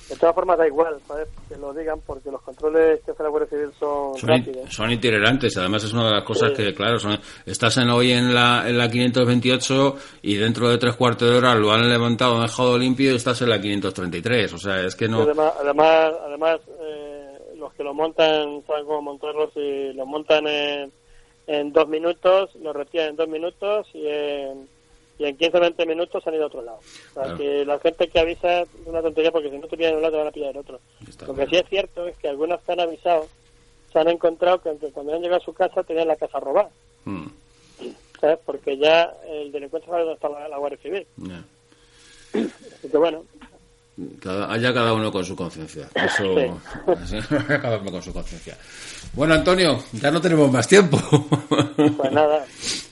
[0.09, 1.27] De todas formas, da igual, ¿sabes?
[1.47, 4.73] Que lo digan, porque los controles que hace la Guardia Civil son, son rápidos.
[4.73, 8.33] son itinerantes, además es una de las cosas que, claro, son, estás en hoy en
[8.33, 12.43] la, en la 528 y dentro de tres cuartos de hora lo han levantado, han
[12.43, 15.21] dejado limpio y estás en la 533, o sea, es que no...
[15.21, 16.59] Además, además, además
[17.63, 20.91] los que lo montan saben cómo montarlos y lo montan en,
[21.47, 24.67] en dos minutos, lo retiran en dos minutos y en,
[25.17, 26.79] y en 15 o 20 minutos han ido a otro lado.
[26.79, 29.95] O sea, que la gente que avisa es una tontería porque si no te pillan
[29.95, 30.79] un lado te van a pillar el otro.
[31.27, 33.27] lo que sí es cierto es que algunos que han avisado
[33.91, 36.69] se han encontrado que cuando han llegado a su casa tenían la casa robada.
[37.05, 37.27] Hmm.
[38.19, 38.39] ¿Sabes?
[38.45, 41.07] Porque ya el delincuente sabe dónde está la, Guardia Civil.
[42.33, 43.23] Así que bueno,
[44.19, 45.89] cada, haya cada uno con su conciencia.
[45.93, 46.59] Eso,
[47.47, 48.57] cada uno con su conciencia.
[49.13, 50.99] Bueno, Antonio, ya no tenemos más tiempo.
[51.75, 52.45] Pues nada.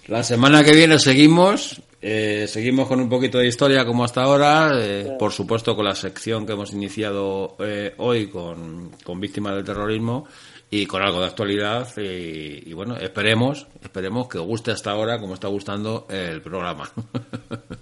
[0.08, 1.82] La semana que viene seguimos.
[2.04, 4.72] Eh, seguimos con un poquito de historia como hasta ahora.
[4.76, 9.64] Eh, por supuesto, con la sección que hemos iniciado eh, hoy con, con víctimas del
[9.64, 10.28] terrorismo
[10.70, 11.88] y con algo de actualidad.
[11.98, 16.92] Y, y, bueno, esperemos, esperemos que os guste hasta ahora como está gustando el programa.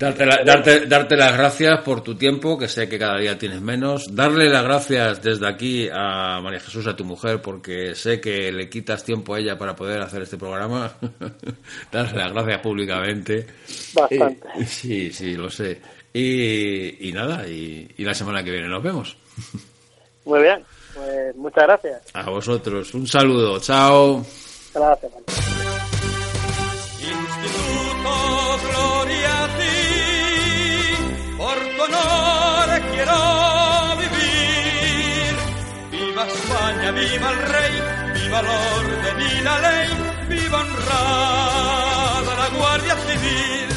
[0.00, 4.16] Darte, darte, darte, las gracias por tu tiempo, que sé que cada día tienes menos.
[4.16, 8.70] Darle las gracias desde aquí a María Jesús, a tu mujer, porque sé que le
[8.70, 10.90] quitas tiempo a ella para poder hacer este programa.
[11.92, 13.46] Darle las gracias públicamente.
[13.92, 14.64] Bastante.
[14.64, 15.78] sí, sí, lo sé.
[16.14, 19.18] Y, y nada, y, y, la semana que viene nos vemos.
[20.24, 20.64] Muy bien,
[20.94, 22.02] pues muchas gracias.
[22.14, 24.24] A vosotros, un saludo, chao.
[24.74, 25.79] Gracias.
[36.92, 37.74] Viva el rey,
[38.14, 39.88] viva el orden y la ley,
[40.28, 43.70] viva honrada la Guardia Civil.